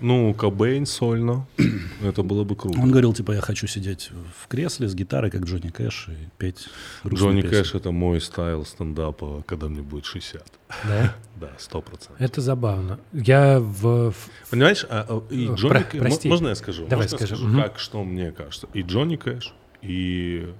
[0.00, 1.46] Ну, Кобейн сольно.
[2.02, 2.80] Это было бы круто.
[2.80, 4.10] Он говорил, типа, я хочу сидеть
[4.42, 6.68] в кресле с гитарой, как Джонни Кэш, и петь
[7.06, 7.56] Джонни песни.
[7.56, 10.44] Кэш это мой style стендапа, когда мне будет 60.
[10.84, 11.14] Да?
[11.36, 12.20] Да, сто процентов.
[12.20, 13.00] Это забавно.
[13.12, 14.14] Я в...
[14.50, 16.28] Понимаешь, а, а, и Джонни про- Кэш, прости.
[16.28, 16.86] можно я скажу?
[16.86, 17.36] Давай Можно скажи.
[17.36, 18.68] скажу, как, что мне кажется.
[18.72, 19.52] И Джонни Кэш,
[19.82, 20.52] и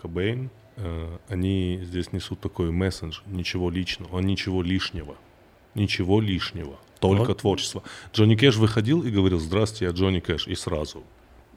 [0.00, 5.16] Кобейн, э, они здесь несут такой месседж, ничего личного, ничего лишнего.
[5.74, 7.38] Ничего лишнего, только Вот.
[7.38, 7.82] творчество.
[8.12, 11.02] Джонни Кэш выходил и говорил, здравствуйте, я Джонни Кэш, и сразу.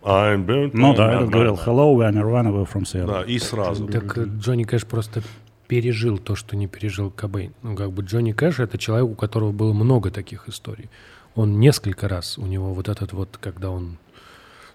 [0.04, 1.66] I'm burnt, Ну I'm да, этот говорил, I'm burnt».
[1.66, 3.08] hello, we are Nirvana, we're from Seattle.
[3.08, 3.88] Да, и сразу.
[3.88, 5.22] Так э, Джонни Кэш просто
[5.68, 7.54] пережил то, что не пережил Кобейн.
[7.64, 10.90] Ну, как бы Джонни Кэш— это человек, у которого было много таких историй.
[11.34, 13.98] Он несколько раз, у него вот этот вот, когда он...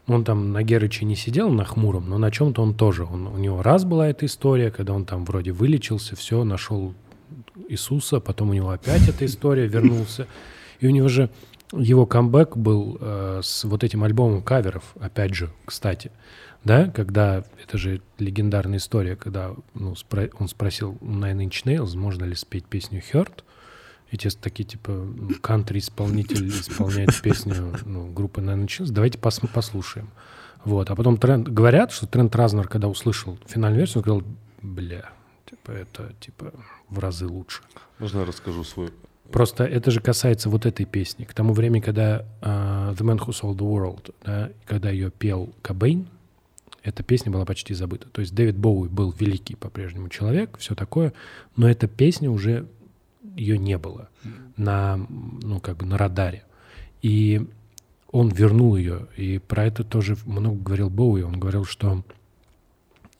[0.08, 3.04] ну, Он там на Герыче не сидел на хмуром, но на чем-то он тоже.
[3.04, 6.92] Он, у него раз была эта история, когда он там вроде вылечился, все, нашел
[7.68, 10.26] Иисуса, потом у него опять эта история, вернулся.
[10.80, 11.30] И у него же
[11.72, 16.10] его камбэк был э, с вот этим альбомом каверов, опять же, кстати,
[16.64, 21.96] да, когда, это же легендарная история, когда ну, спро- он спросил у Nine Inch Nails,
[21.96, 23.44] можно ли спеть песню Hurt,
[24.10, 29.48] и те такие, типа, ну, кантри-исполнитель исполняет песню ну, группы Nine Inch Nails, давайте пос-
[29.48, 30.10] послушаем.
[30.64, 34.22] Вот, а потом Трент, говорят, что Трент Разнер, когда услышал финальную версию, он сказал,
[34.60, 35.10] бля,
[35.50, 36.52] типа, это, типа,
[36.88, 37.62] в разы лучше.
[37.98, 38.90] Можно я расскажу свой...
[39.30, 41.24] Просто это же касается вот этой песни.
[41.24, 45.52] К тому времени, когда а, The Man Who Sold the World, да, когда ее пел
[45.62, 46.08] Кобейн,
[46.82, 48.08] эта песня была почти забыта.
[48.08, 51.12] То есть Дэвид Боуи был великий по-прежнему человек, все такое,
[51.54, 52.66] но эта песня уже
[53.36, 54.08] ее не было
[54.56, 56.44] на, ну, как бы на радаре.
[57.02, 57.46] И
[58.10, 61.22] он вернул ее, и про это тоже много говорил Боуи.
[61.22, 62.02] Он говорил, что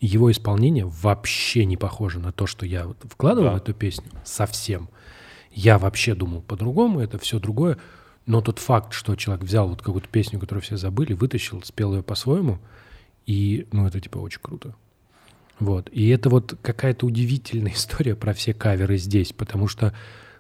[0.01, 3.55] его исполнение вообще не похоже на то, что я вот вкладывал Да.
[3.55, 4.11] в эту песню.
[4.25, 4.89] Совсем.
[5.53, 7.77] Я вообще думал по-другому, это все другое.
[8.27, 12.03] Но тот факт, что человек взял вот какую-то песню, которую все забыли, вытащил, спел ее
[12.03, 12.59] по-своему,
[13.27, 14.75] и, ну, это типа очень круто.
[15.59, 15.89] Вот.
[15.93, 19.95] И это вот какая-то удивительная история про все каверы здесь, потому что,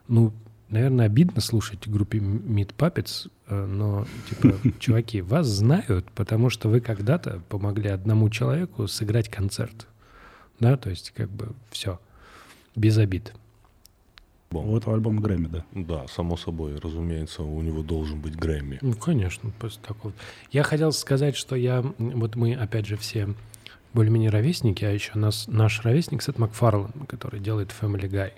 [0.09, 0.33] ну,
[0.71, 6.81] наверное, обидно слушать группе Meat Puppets, э, но, типа, чуваки, вас знают, потому что вы
[6.81, 9.87] когда-то помогли одному человеку сыграть концерт.
[10.59, 12.01] Да, то есть, как бы, все.
[12.77, 13.33] Без обид.
[14.53, 15.65] У этого альбома Грэмми, да.
[15.73, 18.79] Да, само собой, разумеется, у него должен быть Грэмми.
[18.83, 20.13] Ну, конечно, после такого.
[20.51, 23.29] Я хотел сказать, что я, вот мы, опять же, все
[23.95, 28.33] более-менее ровесники, а еще нас, наш ровесник Сет Макфарлан, который делает Family Guy.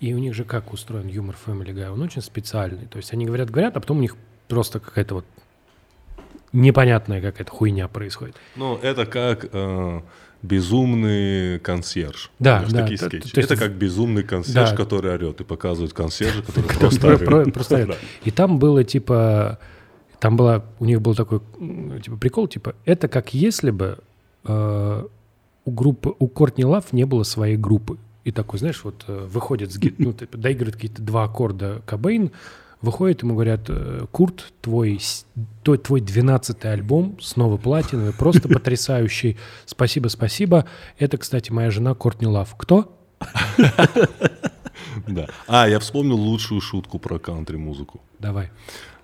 [0.00, 1.90] И у них же как устроен юмор Family Guy?
[1.92, 2.86] Он очень специальный.
[2.86, 4.16] То есть они говорят, говорят, а потом у них
[4.48, 5.24] просто какая-то вот
[6.52, 8.36] непонятная какая-то хуйня происходит.
[8.56, 10.00] Ну, это как э,
[10.42, 12.30] безумный консьерж.
[12.38, 13.30] Да, да, такие то- скетчи.
[13.32, 14.76] то есть это как безумный консьерж, Да.
[14.76, 17.54] который орет, и показывают консьержа, который просто Про- орет.
[17.54, 17.96] просто.
[18.24, 19.58] И там было типа,
[20.18, 21.40] там была, у них был такой
[22.02, 23.98] типа прикол, типа, это как если бы
[24.44, 25.04] э,
[25.64, 27.98] у группы, у Кортни Лав не было своей группы.
[28.24, 32.32] И такой, знаешь, вот э, выходит, с ну, типа, доигрывает какие-то два аккорда Кобейн,
[32.82, 35.00] выходит, ему говорят, э, Курт, твой,
[35.64, 39.36] твой, твой 12-й альбом, снова платиновый, просто потрясающий.
[39.66, 40.66] Спасибо, спасибо.
[40.98, 42.54] Это, кстати, моя жена Кортни Лав.
[42.56, 42.96] Кто?
[45.06, 45.28] Да.
[45.46, 48.00] А, я вспомнил лучшую шутку про кантри-музыку.
[48.18, 48.50] Давай.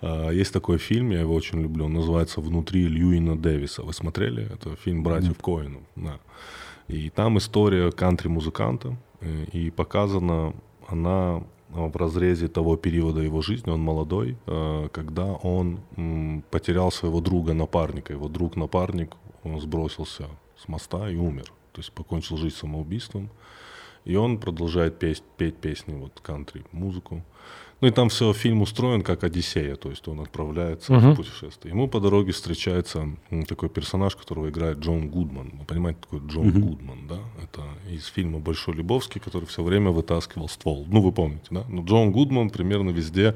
[0.01, 3.83] А, Есть такой фильм, я его очень люблю, он называется «Внутри Льюина Дэвиса».
[3.83, 4.43] Вы смотрели?
[4.51, 5.83] Это фильм братьев Коинов.
[5.95, 6.19] Да.
[6.87, 10.53] И там история кантри-музыканта, и показана
[10.87, 15.79] она э, в разрезе того периода его жизни, он молодой, э, когда он
[16.49, 18.13] потерял своего друга-напарника.
[18.13, 21.45] Его друг-напарник он сбросился с моста и умер.
[21.73, 23.29] То есть покончил жизнь самоубийством.
[24.05, 27.23] И он продолжает петь, петь песни, вот кантри-музыку.
[27.79, 31.11] Ну и там все, фильм устроен как Одиссея, то есть он отправляется Мгм.
[31.11, 31.71] в путешествие.
[31.73, 33.07] Ему по дороге встречается
[33.47, 35.51] такой персонаж, которого играет Джон Гудман.
[35.59, 37.17] Вы понимаете, такой Джон Гудман, да?
[37.43, 37.61] Это
[37.93, 40.87] из фильма «Большой Любовский», который все время вытаскивал ствол.
[40.89, 41.65] Ну, вы помните, да?
[41.69, 43.35] Но Джон Гудман примерно везде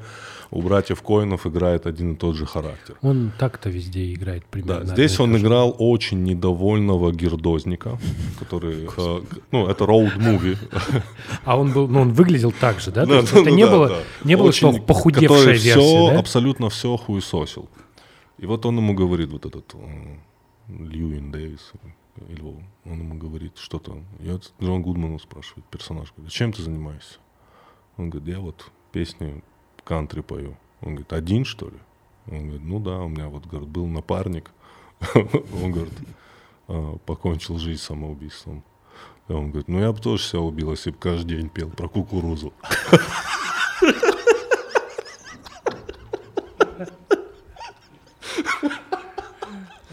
[0.50, 2.96] у братьев Коинов играет один и тот же характер.
[3.02, 4.84] Он так-то везде играет примерно.
[4.84, 7.96] Да, здесь он играл очень недовольного гердозника,
[8.40, 9.20] который, э,
[9.52, 10.56] ну, это роуд-муви.
[11.44, 13.06] А он был, ну, он выглядел так же, да?
[13.06, 13.98] Да, это ну не было.
[14.32, 16.18] Не было, что Очень- похудевшая который версия, всё, да?
[16.18, 17.68] абсолютно все хуесосил.
[18.38, 20.16] И вот он ему говорит, вот этот э,
[20.68, 21.72] Льюин Дэвис,
[22.28, 23.98] или он ему говорит что-то.
[24.20, 27.18] И вот Джон Гудману спрашивает, персонаж, говорит, чем ты занимаешься?
[27.96, 29.42] Он говорит, я вот песни
[29.84, 30.56] кантри пою.
[30.80, 31.78] Он говорит, один что ли?
[32.26, 34.50] Он говорит, ну да, у меня вот говорит, был напарник.
[35.14, 35.92] Он говорит,
[36.68, 38.62] «А, покончил жизнь самоубийством.
[39.28, 41.88] И он говорит, ну я бы тоже себя убил, если бы каждый день пел про
[41.88, 42.52] кукурузу.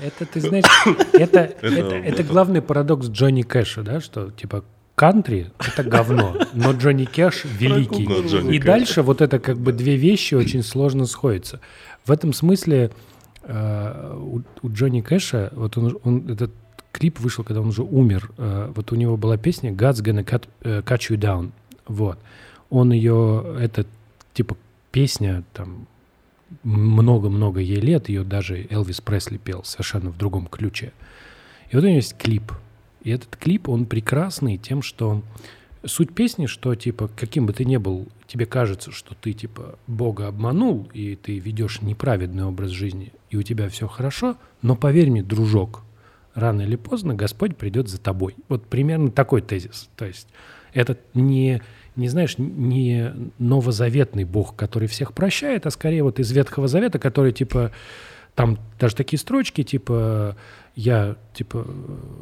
[0.04, 0.66] Это, ты знаешь,
[1.14, 4.64] это, это, это, это- главный парадокс Джонни Кэша, да, что типа
[4.96, 8.06] кантри— это говно, но Джонни Кэш великий.
[8.06, 8.66] Джонни И Кэш.
[8.66, 11.60] дальше вот это как бы две вещи очень сложно сходятся.
[12.06, 12.92] В этом смысле
[13.44, 16.52] э, у, у Джонни Кэша, вот он, он- этот
[16.92, 20.44] клип вышел, когда он уже умер, э, вот у него была песня «God's gonna cut,
[20.64, 21.52] э, cut you down»,
[21.88, 22.20] вот.
[22.70, 23.86] Он ее, это
[24.34, 24.56] типа
[24.92, 25.88] песня там
[26.64, 30.94] много-много ей лет, ее даже Элвис Пресли пел совершенно в другом ключе.
[31.70, 32.52] И вот у него есть клип.
[33.04, 35.24] И этот клип, он прекрасный тем, что
[35.86, 40.28] суть песни, что типа каким бы ты ни был, тебе кажется, что ты типа Бога
[40.28, 45.24] обманул, и ты ведешь неправедный образ жизни, и у тебя все хорошо, но поверь мне,
[45.24, 45.84] дружок,
[46.34, 48.36] рано или поздно Господь придет за тобой.
[48.48, 49.90] Вот примерно такой тезис.
[49.96, 50.28] То есть
[50.74, 51.62] это не,
[51.96, 57.32] не знаешь, не новозаветный Бог, который всех прощает, а скорее вот из Ветхого Завета, который
[57.32, 57.72] типа
[58.36, 60.38] там даже такие строчки, типа
[60.76, 61.66] я типа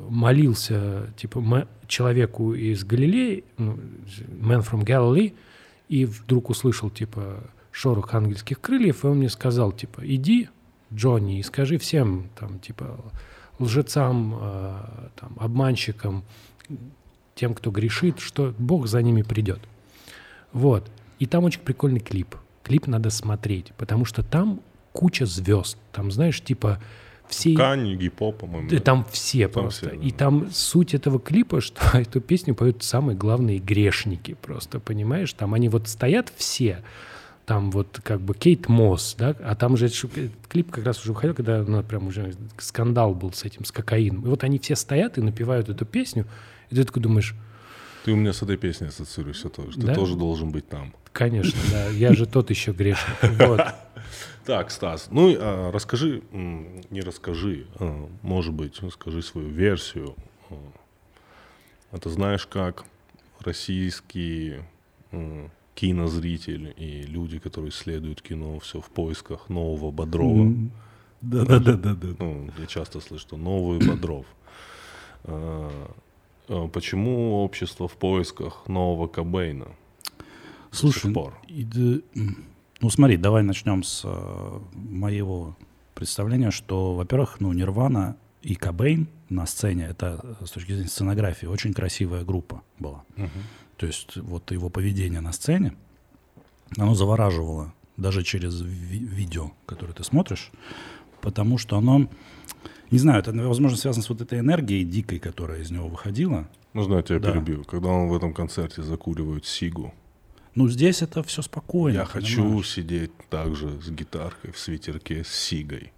[0.09, 3.78] молился типа человеку из Галилеи, ну,
[4.30, 5.34] man from Galilee,
[5.89, 10.49] и вдруг услышал типа шорох ангельских крыльев, и он мне сказал типа иди,
[10.93, 12.99] Джонни, и скажи всем там типа
[13.59, 14.76] лжецам, э,
[15.20, 16.24] там, обманщикам,
[17.38, 19.59] тем, кто грешит, что Бог за ними придет.
[20.51, 20.89] Вот.
[21.19, 22.35] И там очень прикольный клип.
[22.63, 24.59] Клип надо смотреть, потому что там
[24.91, 25.77] куча звезд.
[25.93, 26.81] Там, знаешь, типа
[27.27, 27.55] все...
[27.55, 28.69] Канни, гип-поп, по-моему.
[28.69, 29.89] Да, там все Там просто.
[29.89, 30.17] все, И да.
[30.17, 35.31] там суть этого клипа, что эту песню поют самые главные грешники просто, понимаешь?
[35.33, 36.83] Там они вот стоят все,
[37.45, 40.11] там вот как бы Кейт Мосс, да, а там же этот
[40.49, 44.25] клип как раз уже выходил, когда ну, прям уже скандал был с этим, с кокаином.
[44.25, 46.25] И вот они все стоят и напевают эту песню,
[46.70, 47.36] и ты такой думаешь,
[48.05, 49.80] Ты у меня с этой песней ассоциируешься тоже.
[49.80, 49.95] Ты Да?
[49.95, 50.93] тоже должен быть там.
[51.13, 53.15] конечно, да, я же тот еще грешник.
[53.47, 53.61] Вот.
[54.45, 60.15] Так, Стас, ну а, расскажи, не расскажи, а, может быть, скажи свою версию.
[60.49, 60.55] А,
[61.91, 62.86] Это знаешь, как
[63.41, 64.65] российские
[65.11, 70.53] м, кинозрители и люди, которые исследуют кино, все в поисках нового Бодрова.
[71.22, 72.07] Да-да-да-да.
[72.20, 74.26] Ну, я часто слышу, что новый Бодров.
[76.49, 79.67] А Почему общество в поисках нового Кобейна?
[80.71, 81.37] Слушай, сих пор.
[81.47, 82.45] и да, м,
[82.81, 85.55] ну смотри, давай начнем с э, моего
[85.95, 91.47] представления, что, во-первых, ну, Нирвана и Кобейн на сцене, это э, с точки зрения сценографии
[91.47, 93.03] очень красивая группа была.
[93.77, 95.73] То есть вот его поведение на сцене,
[96.77, 100.51] оно завораживало даже через ви- видео, которое ты смотришь,
[101.21, 102.07] потому что оно,
[102.91, 106.47] не знаю, это, возможно, связано с вот этой энергией дикой, которая из него выходила.
[106.73, 107.31] Можно я тебя Да.
[107.31, 107.63] перебью?
[107.63, 109.93] Когда он в этом концерте закуривает сигу,
[110.55, 111.97] Ну, здесь это все спокойно.
[111.99, 112.69] я хочу понимаешь?
[112.69, 115.91] сидеть также с гитаркой в свитерке с сигой.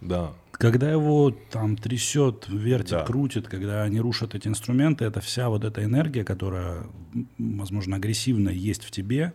[0.00, 3.04] Да, Когда его там трясет, вертит, Да.
[3.04, 6.82] крутит, когда они рушат эти инструменты, это вся вот эта энергия, которая,
[7.38, 9.32] возможно, агрессивно есть в тебе,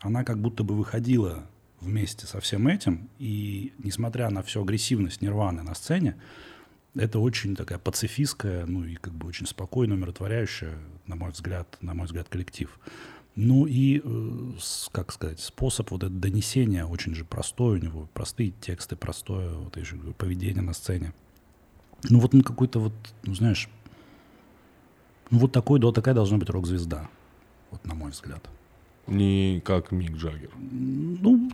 [0.00, 1.46] она как будто бы выходила
[1.84, 3.08] вместе со всем этим.
[3.18, 6.16] И несмотря на всю агрессивность Нирваны на сцене,
[6.94, 11.94] это очень такая пацифистская, ну и как бы очень спокойная, умиротворяющая, на мой взгляд, на
[11.94, 12.78] мой взгляд, коллектив.
[13.36, 14.52] Ну и, э,
[14.92, 19.76] как сказать, способ вот это донесения очень же простой у него, простые тексты, простое вот,
[19.76, 21.12] я же говорю, поведение на сцене.
[22.08, 22.92] Ну вот он какой-то вот,
[23.24, 23.68] ну знаешь,
[25.30, 27.08] ну вот такой, да, такая должна быть рок-звезда,
[27.72, 28.48] вот на мой взгляд.
[29.06, 30.50] Не как Мик Джаггер.
[30.70, 31.50] Ну,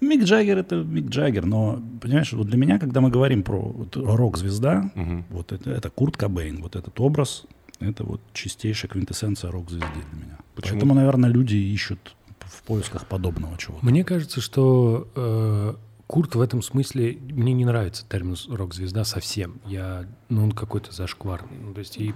[0.00, 3.96] Мик Джаггер это Мик Джаггер, но, понимаешь, вот для меня, когда мы говорим про вот
[3.96, 5.24] рок-звезда, Мгм.
[5.30, 7.46] вот это, это Курт Кобейн, вот этот образ,
[7.80, 10.38] это вот чистейшая квинтэссенция рок-звезды для меня.
[10.54, 10.72] Почему?
[10.72, 13.84] Поэтому, наверное, люди ищут в поисках подобного чего-то.
[13.84, 15.74] Мне кажется, что э,
[16.06, 19.60] Курт в этом смысле, мне не нравится термин рок-звезда совсем.
[19.66, 21.56] Я, ну, он какой-то зашкварный.
[21.62, 22.12] Ну, то есть, и,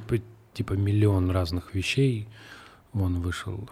[0.52, 2.28] типа, миллион разных вещей.
[2.92, 3.68] Вон вышел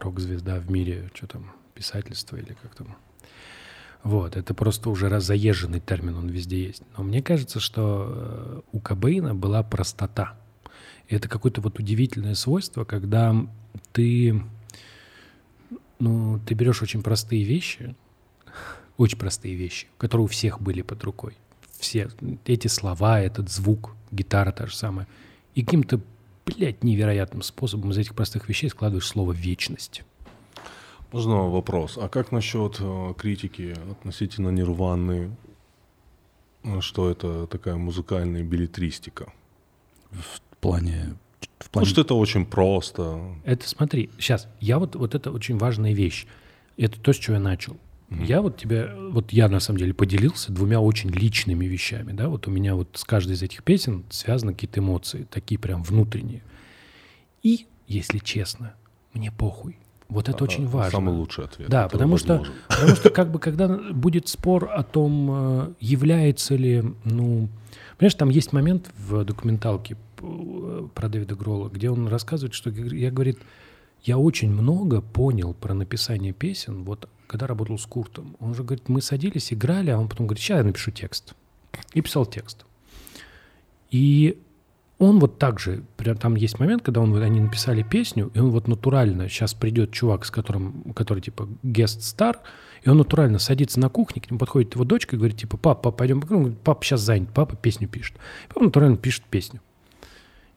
[0.00, 2.96] рок-звезда в мире, что там, писательство или как там.
[4.02, 6.82] Вот, это просто уже раз заезженный термин, он везде есть.
[6.96, 10.38] Но мне кажется, что э, у Кобейна была простота.
[11.08, 13.34] И это какое-то вот удивительное свойство, когда
[13.92, 14.42] ты,
[15.98, 17.94] ну, ты берешь очень простые вещи,
[18.96, 21.36] очень простые вещи, которые у всех были под рукой.
[21.78, 22.10] Все
[22.46, 25.06] эти слова, этот звук, гитара та же самая.
[25.54, 26.00] И каким-то,
[26.46, 30.02] блядь, невероятным способом из этих простых вещей складываешь слово «вечность».
[31.12, 31.98] Можно вопрос?
[31.98, 35.36] А как насчет э, критики относительно Нирваны,
[36.62, 39.32] э, что это такая музыкальная билетристика?
[40.10, 41.16] В плане...
[41.58, 41.88] В Ну, плане...
[41.88, 43.34] что это очень просто.
[43.44, 46.26] Это смотри, сейчас, я вот, вот это очень важная вещь.
[46.76, 47.76] Это то, с чего я начал.
[48.10, 52.48] Я вот тебе, вот я на самом деле поделился двумя очень личными вещами, да, вот
[52.48, 56.42] у меня вот с каждой из этих песен связаны какие-то эмоции, такие прям внутренние.
[57.42, 58.74] И, если честно,
[59.14, 59.78] мне похуй.
[60.08, 60.90] Вот это очень А, важно.
[60.90, 61.68] Самый лучший ответ.
[61.70, 66.82] Да, потому что, потому что как бы когда будет спор о том, э, является ли,
[67.04, 67.48] ну,
[67.96, 73.12] понимаешь, там есть момент в документалке э, про Дэвида Гролла, где он рассказывает, что я
[73.12, 73.38] говорит,
[74.02, 78.36] я очень много понял про написание песен, вот когда работал с Куртом.
[78.40, 81.34] Он же говорит, мы садились, играли, а он потом говорит, сейчас я напишу текст.
[81.92, 82.66] И писал текст.
[83.92, 84.42] И
[84.98, 88.50] он вот так же, прям там есть момент, когда он, они написали песню, и он
[88.50, 92.40] вот натурально, сейчас придет чувак, с которым, который типа гест стар,
[92.82, 95.82] и он натурально садится на кухне, к нему подходит его дочка и говорит, типа, пап,
[95.82, 96.38] пап, пойдем, поговорим».
[96.38, 98.16] Он говорит, папа сейчас занят, папа песню пишет.
[98.48, 99.60] И папа натурально пишет песню.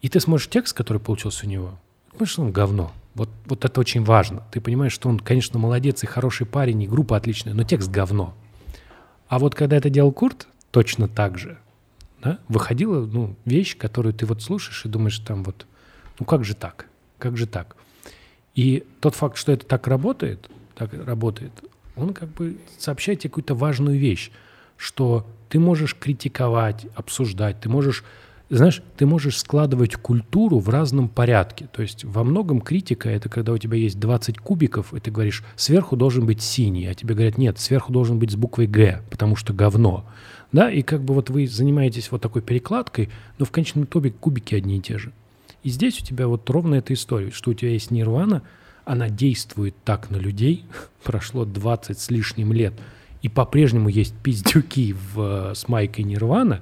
[0.01, 1.79] И ты смотришь текст, который получился у него,
[2.11, 2.91] понимаешь, он говно.
[3.15, 4.43] Вот, вот это очень важно.
[4.51, 8.33] Ты понимаешь, что он, конечно, молодец и хороший парень, и группа отличная, но текст говно.
[9.27, 11.57] А вот когда это делал Курт, точно так же
[12.23, 15.65] да, выходила ну, вещь, которую ты вот слушаешь и думаешь там вот,
[16.19, 16.87] ну как же так,
[17.19, 17.75] как же так.
[18.55, 21.51] И тот факт, что это так работает, так работает,
[21.95, 24.31] он как бы сообщает тебе какую-то важную вещь,
[24.77, 28.03] что ты можешь критиковать, обсуждать, ты можешь
[28.57, 31.67] знаешь, ты можешь складывать культуру в разном порядке.
[31.71, 35.43] То есть во многом критика— это когда у тебя есть 20 кубиков, и ты говоришь,
[35.55, 39.35] сверху должен быть синий, а тебе говорят, нет, сверху должен быть с буквой «Г», потому
[39.35, 40.05] что говно.
[40.51, 43.09] Да, и как бы вот вы занимаетесь вот такой перекладкой,
[43.39, 45.11] но в конечном итоге кубики одни и те же.
[45.63, 48.43] И здесь у тебя вот ровно эта история, что у тебя есть нирвана,
[48.85, 50.65] она действует так на людей,
[51.03, 52.73] прошло 20 с лишним лет,
[53.23, 56.61] и по-прежнему есть пиздюки в, э, с майкой нирвана,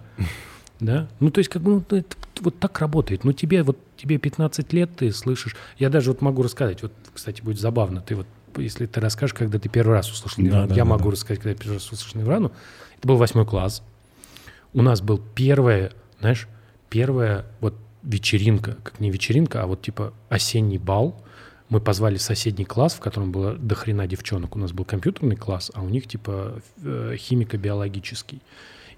[0.81, 3.23] да, ну то есть как бы ну, это вот так работает.
[3.23, 7.41] Ну тебе вот тебе 15 лет, ты слышишь, я даже вот могу рассказать, вот, кстати,
[7.41, 8.27] будет забавно, ты вот
[8.57, 11.11] если ты расскажешь, когда ты первый раз услышал Нирвану, да, я да, могу да.
[11.11, 12.51] рассказать, когда я первый раз услышал Нирвану,
[12.97, 13.83] это был восьмой класс,
[14.73, 16.47] у нас был первая, знаешь,
[16.89, 21.23] первая вот вечеринка, как не вечеринка, а вот типа осенний бал.
[21.69, 24.57] Мы позвали соседний класс, в котором было до хрена девчонок.
[24.57, 28.41] У нас был компьютерный класс, а у них типа э, химико-биологический.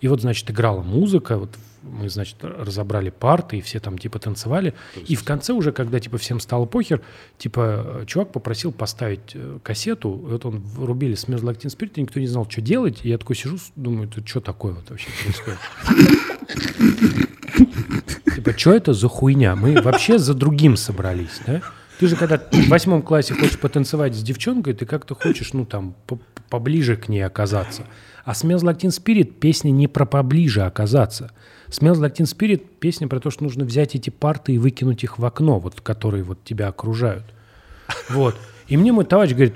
[0.04, 1.52] И вот, значит, играла музыка, вот
[1.82, 4.74] мы, значит, разобрали парты, и все там типа танцевали.
[5.08, 7.02] И в конце уже, когда типа всем стало похер,
[7.38, 12.60] типа чувак попросил поставить э, кассету, вот он врубили Spirit, и никто не знал, что
[12.60, 13.00] делать.
[13.04, 15.60] И я такой сижу, думаю, это что такое вот вообще происходит?
[18.36, 19.56] Типа, что это за хуйня?
[19.56, 21.62] Мы вообще за другим собрались, да?
[21.98, 25.96] Ты же, когда в восьмом классе хочешь потанцевать с девчонкой, ты как-то хочешь, ну, там,
[26.08, 26.20] по-
[26.50, 27.84] поближе к ней оказаться.
[28.24, 31.32] А Smells Like Teen Spirit песня не про поближе оказаться.
[31.68, 35.20] Smells Like Teen Spirit песня про то, что нужно взять эти парты и выкинуть их
[35.20, 37.26] в окно, вот, которые вот тебя окружают.
[38.10, 38.36] Вот.
[38.68, 39.56] И мне мой товарищ говорит,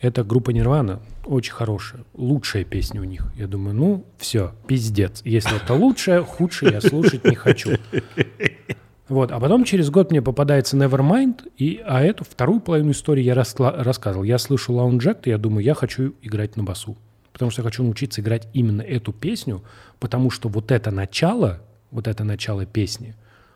[0.00, 3.30] это группа Нирвана, очень хорошая, лучшая песня у них.
[3.36, 5.20] Я думаю, ну, все, пиздец.
[5.24, 7.72] Если это лучшая, худшая я слушать не хочу.
[9.08, 13.34] Вот, а потом через год мне попадается Nevermind, и, а эту вторую половину истории я
[13.34, 14.22] рассказывал.
[14.22, 16.96] Я слышу Lounge Act, и я думаю, я хочу играть на басу.
[17.40, 19.64] Потому что я хочу научиться играть именно эту песню,
[19.98, 23.14] потому что вот это начало, вот это начало песни,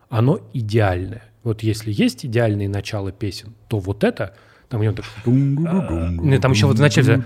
[0.09, 1.25] оно идеальное.
[1.43, 4.35] Вот если есть идеальные начала песен, то вот это,
[4.71, 5.05] там у него так...
[5.23, 7.25] Там еще вот вначале...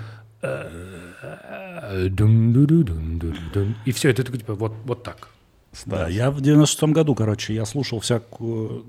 [2.11, 3.77] дун-ду-ду-дун-ду-дун-дун.
[3.85, 5.29] И все, это такой, типа, вот, вот так.
[5.87, 8.83] Да, я в 96-м году, короче, я слушал всякую э,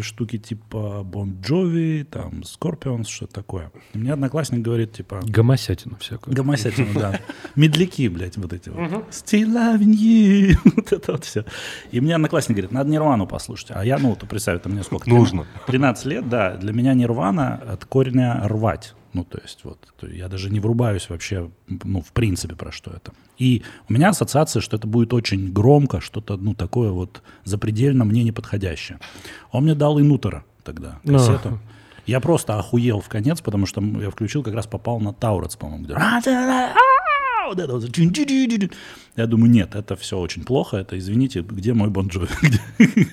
[0.00, 3.72] штуки типа Бон Джови, там, Скорпионс, что-то такое.
[3.92, 6.34] И мне одноклассник говорит, типа, Гомосятину всякую.
[6.34, 7.20] Гомосятина, да.
[7.56, 8.90] Медляки, блядь, вот эти вот.
[9.10, 10.56] Still loving you.
[10.76, 11.44] Вот это вот все.
[11.90, 13.68] И мне одноклассник говорит, надо Нирвану послушать.
[13.70, 15.08] А я, ну, ты представь, это мне сколько?
[15.08, 15.46] Нужно.
[15.66, 16.56] 13 лет, да.
[16.56, 18.94] Для меня Нирвана от корня рвать.
[19.16, 21.50] Ну, то есть вот, я даже не врубаюсь вообще,
[21.84, 23.12] ну, в принципе, про что это.
[23.38, 28.22] И у меня ассоциация, что это будет очень громко, что-то, ну, такое вот запредельно мне
[28.24, 28.98] неподходящее.
[29.52, 31.14] Он мне дал Инутера тогда, Ну.
[31.14, 31.58] кассету.
[32.04, 35.84] Я просто охуел в конец, потому что я включил, как раз попал на Таурец, по-моему,
[35.84, 35.94] где
[37.48, 37.98] вот это вот.
[39.16, 40.76] Я думаю, нет, это все очень плохо.
[40.76, 42.28] Это, извините, где мой Бон Джови?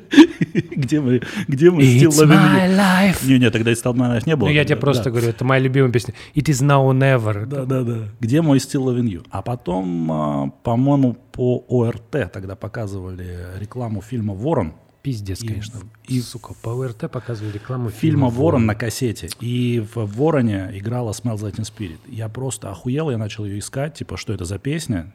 [0.76, 2.76] Где мы, где мы Still It's Loving my You?
[2.76, 3.26] life.
[3.26, 4.48] Не, не, тогда и Still My Life не было.
[4.48, 6.14] Ну, я тебе просто говорю, это моя любимая песня.
[6.34, 7.46] It is now or never.
[7.46, 8.08] Да, да, да.
[8.20, 9.26] Где мой Still Loving You?
[9.30, 13.26] А потом, а, по-моему, по ОРТ тогда показывали
[13.60, 14.74] рекламу фильма «Ворон».
[15.02, 15.78] Пиздец, конечно.
[16.06, 19.28] и- сука, по ОРТ показывали рекламу фильма фильма «Ворон» на кассете.
[19.40, 21.98] И в «Вороне» играла «Smells Like Spirit».
[22.08, 25.12] Я просто охуел, я начал ее искать, типа, что это за песня,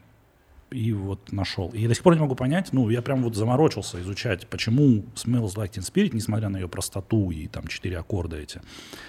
[0.74, 1.70] и вот нашел.
[1.70, 5.04] И я до сих пор не могу понять, ну, я прям вот заморочился изучать, почему
[5.14, 8.60] «Smells Like Teen Spirit», несмотря на ее простоту и там четыре аккорда эти,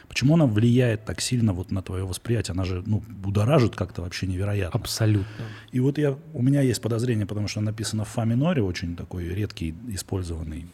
[0.08, 4.28] почему она влияет так сильно вот на твое восприятие, она же, ну, будоражит как-то вообще
[4.28, 4.80] невероятно.
[4.80, 5.46] Абсолютно.
[5.72, 9.28] И вот я, у меня есть подозрение, потому что написано в фа миноре, очень такой
[9.30, 10.68] редкий использованный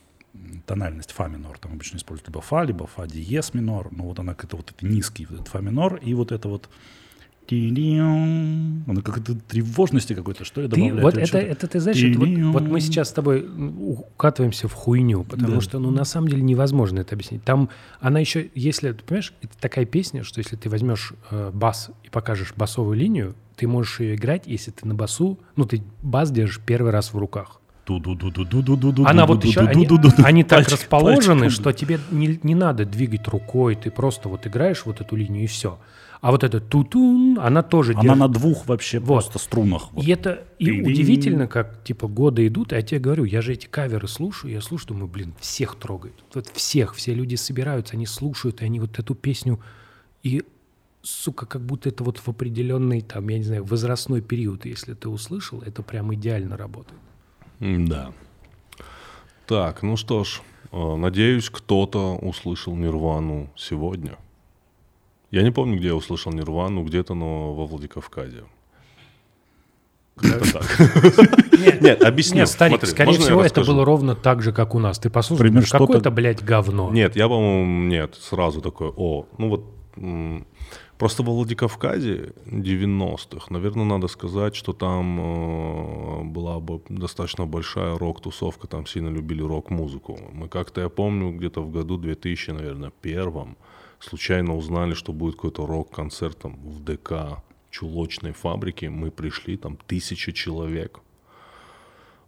[0.66, 1.58] тональность фа минор.
[1.58, 3.90] Там обычно используют либо фа, либо фа диез минор.
[3.92, 5.96] Но вот она как-то вот это низкий вот этот фа минор.
[5.96, 6.70] И вот это вот
[8.88, 10.96] она как-то тревожности какой-то, что ли, добавляет?
[10.96, 14.74] Ты, вот это, это ты знаешь, это, вот, вот мы сейчас с тобой укатываемся в
[14.74, 15.62] хуйню, потому да.
[15.62, 17.44] что, ну, на самом деле невозможно это объяснить.
[17.44, 17.70] Там
[18.00, 22.10] она еще, если, ты понимаешь, это такая песня, что если ты возьмешь э, бас и
[22.10, 26.62] покажешь басовую линию, ты можешь ее играть, если ты на басу, ну, ты бас держишь
[26.66, 27.62] первый раз в руках.
[29.06, 29.88] Она вот еще, они,
[30.24, 31.60] они так пальчик, расположены, пальчик.
[31.60, 35.48] что тебе не, не надо двигать рукой, ты просто вот играешь вот эту линию и
[35.48, 35.80] все.
[36.22, 38.20] А вот это тутун, она тоже Она держит.
[38.20, 39.08] на двух вообще Вот.
[39.08, 39.92] просто струнах.
[39.92, 40.06] вот.
[40.06, 43.66] И это и удивительно, как типа годы идут, а я тебе говорю, я же эти
[43.66, 46.14] каверы слушаю, я слушаю, думаю, блин, всех трогает.
[46.36, 49.60] Вот всех, все люди собираются, они слушают, и они вот эту песню,
[50.22, 50.44] и,
[51.02, 55.10] сука, как будто это вот в определенный, там, я не знаю, возрастной период, если ты
[55.10, 57.00] услышал, это прям идеально работает.
[57.60, 58.12] Да.
[59.48, 60.42] Так, ну что ж,
[60.72, 64.18] э, надеюсь, кто-то услышал Нирвану сегодня.
[65.32, 68.44] Я не помню, где я услышал Нирвану, где-то, но во Владикавказе.
[70.22, 70.80] Так.
[71.82, 72.40] Нет, объясню.
[72.40, 75.00] Нет, старик, Смотри, скорее всего, это было ровно так же, как у нас.
[75.00, 76.92] Ты послушай, Пример, что-то- какое-то, блядь, говно.
[76.92, 80.46] Нет, я, по-моему, нет, сразу такой, о, ну вот, м,
[81.00, 88.68] просто во Владикавказе 90-х, наверное, надо сказать, что там э, была бы достаточно большая рок-тусовка,
[88.68, 90.20] там сильно любили рок-музыку.
[90.34, 93.58] Мы как-то, я помню, где-то в году 2000, наверное, первом,
[94.04, 100.34] случайно узнали, что будет какой-то рок-концерт там в ДК чулочной фабрики, мы пришли, там тысяча
[100.34, 101.02] человек,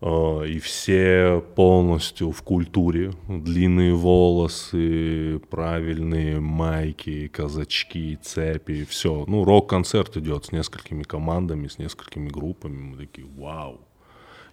[0.06, 3.14] Э, и все полностью в культуре.
[3.30, 9.24] Длинные волосы, правильные майки, казачки, цепи, все.
[9.28, 12.82] Ну, рок-концерт идет с несколькими командами, с несколькими группами.
[12.82, 13.80] Мы такие, вау.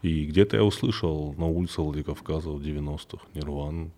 [0.02, 3.90] И где-то я услышал на улице Владикавказа в 90-х Нирвану.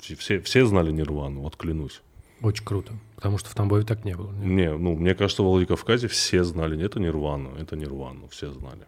[0.00, 2.02] Типа, все, все, знали Нирвану, вот клянусь.
[2.42, 2.92] Очень круто.
[3.16, 4.32] Потому что в Тамбове так не было.
[4.32, 8.86] Не, ну, мне кажется, в Владикавказе все знали, это Нирвану, это Нирвану, все знали.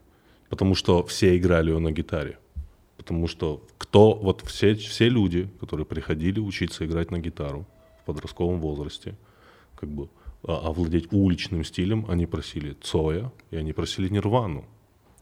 [0.49, 2.39] Потому что все играли ее на гитаре.
[2.97, 7.67] Потому что кто, вот все, все люди, которые приходили учиться играть на гитару
[8.03, 9.17] в подростковом возрасте,
[9.75, 10.09] как бы
[10.45, 14.65] а- овладеть уличным стилем, они просили Цоя, и они просили Нирвану.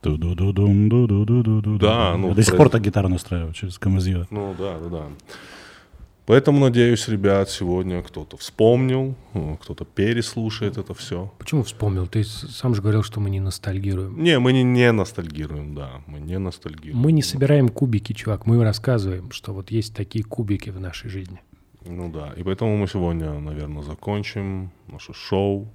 [0.03, 1.79] Ду-ду-ду-ду-ду.
[1.79, 4.07] Да, ну, Я до сих про- пор так гитару настраиваю через КМЗ.
[4.31, 5.07] Ну да, да, да.
[6.27, 11.33] Поэтому, надеюсь, ребят, сегодня кто-то вспомнил, э, кто-то переслушает это все.
[11.39, 12.07] Почему вспомнил?
[12.07, 14.23] Ты сам же говорил, что мы не ностальгируем.
[14.23, 16.97] Не, мы не, не ностальгируем, да, мы не ностальгируем.
[16.97, 18.47] Мы не собираем кубики, чувак.
[18.47, 21.41] Мы рассказываем, что вот есть такие кубики в нашей жизни.
[21.87, 25.73] Ну да, и поэтому мы сегодня, наверное, закончим наше шоу.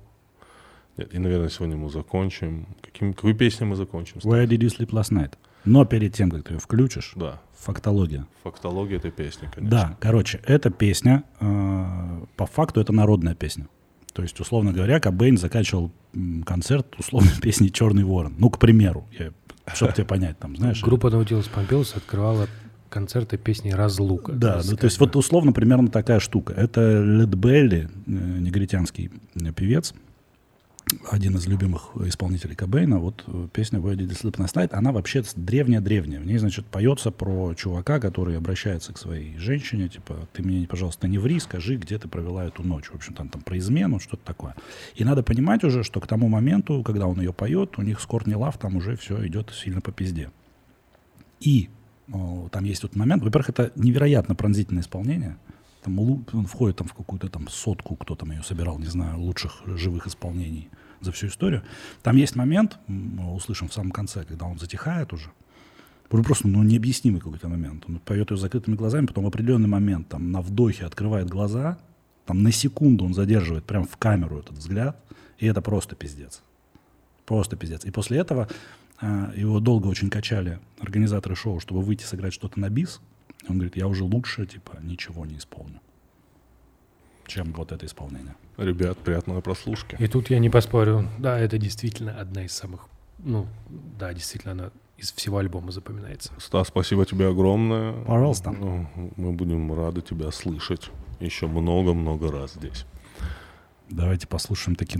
[0.97, 2.67] Нет, и, наверное, сегодня мы закончим.
[2.81, 4.19] Каким, какой песней мы закончим?
[4.19, 5.33] Where did you sleep last night?
[5.65, 8.25] Но перед тем, как ты ее включишь, Да, фактология.
[8.43, 9.69] фактология этой песни, конечно.
[9.77, 13.67] Да, короче, эта песня, э, по факту, это народная песня.
[14.13, 15.91] То есть, условно говоря, Кобейн заканчивал
[16.45, 18.35] концерт условно песней «Черный ворон».
[18.37, 19.05] Ну, к примеру,
[19.73, 20.81] чтобы тебе понять, там, знаешь.
[20.81, 22.47] Группа Наутилус Помпилус открывала
[22.89, 24.31] концерты песни «Разлука».
[24.31, 26.53] Да, ну, то есть вот условно примерно такая штука.
[26.53, 29.93] Это Лед Белли, э, негритянский э, певец,
[31.09, 32.99] один из любимых исполнителей Кобейна.
[32.99, 36.19] Вот э, песня «Where did you sleep night», она вообще древняя-древняя.
[36.19, 41.07] В ней, значит, поется про чувака, который обращается к своей женщине, типа, ты мне, пожалуйста,
[41.07, 42.85] не ври, скажи, где ты провела эту ночь.
[42.85, 44.55] В общем, там, там про измену, что-то такое.
[44.95, 48.05] И надо понимать уже, что к тому моменту, когда он ее поет, у них с
[48.05, 50.29] Кортни Лав там уже все идет сильно по пизде.
[51.39, 51.69] И
[52.11, 55.37] о, там есть вот момент, во-первых, это невероятно пронзительное исполнение.
[55.85, 59.61] Там он входит там в какую-то там сотку, кто там ее собирал, не знаю, лучших
[59.67, 61.61] живых исполнений за всю историю.
[62.01, 62.79] Там есть момент,
[63.35, 65.29] услышим в самом конце, когда он затихает уже.
[66.09, 67.83] Просто ну, необъяснимый какой-то момент.
[67.87, 71.77] Он поет ее закрытыми глазами, потом в определенный момент там на вдохе открывает глаза,
[72.25, 74.99] там на секунду он задерживает прям в камеру этот взгляд,
[75.37, 76.41] и это просто пиздец.
[77.27, 77.85] Просто пиздец.
[77.85, 78.47] И после этого
[78.99, 83.01] а, его долго очень качали организаторы шоу, чтобы выйти сыграть что-то на бис.
[83.47, 85.79] Он говорит, я уже лучше, типа, ничего не исполню,
[87.27, 88.35] чем вот это исполнение.
[88.57, 89.95] Ребят, приятного прослушки.
[89.99, 91.09] И тут я не поспорю.
[91.19, 92.87] Да, это действительно одна из самых...
[93.19, 93.47] Ну,
[93.99, 96.31] да, действительно, она из всего альбома запоминается.
[96.37, 97.93] Стас, спасибо тебе огромное.
[98.05, 98.51] Пожалуйста.
[98.51, 100.89] Ну, Мы будем рады тебя слышать
[101.19, 102.85] еще много-много раз здесь.
[103.89, 104.97] Давайте послушаем таки,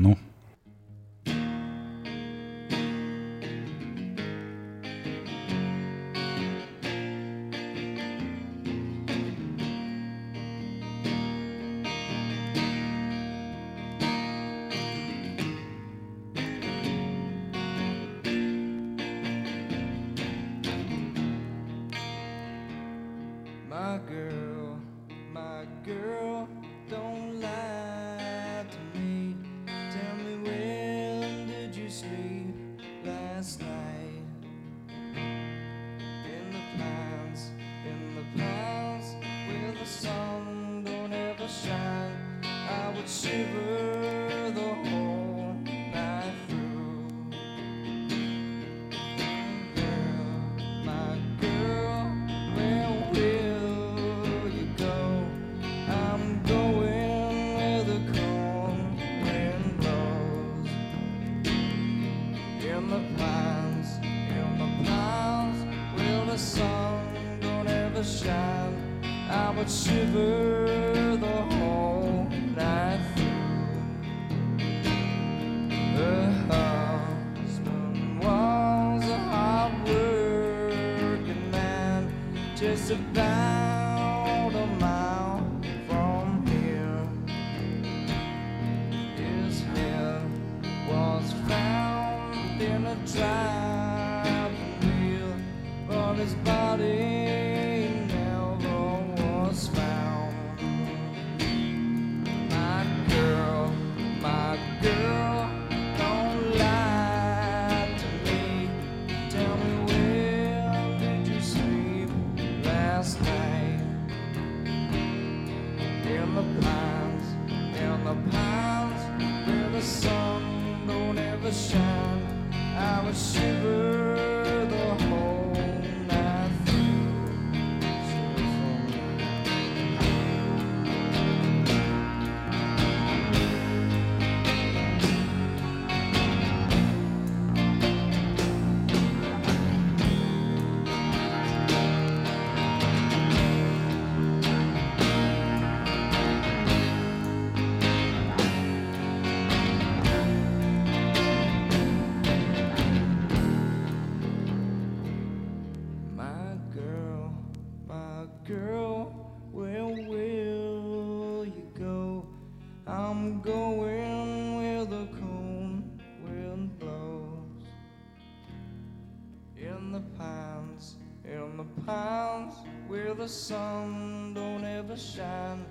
[173.27, 175.65] sun don't ever shine,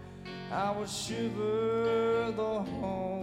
[0.51, 3.14] I would shiver the whole.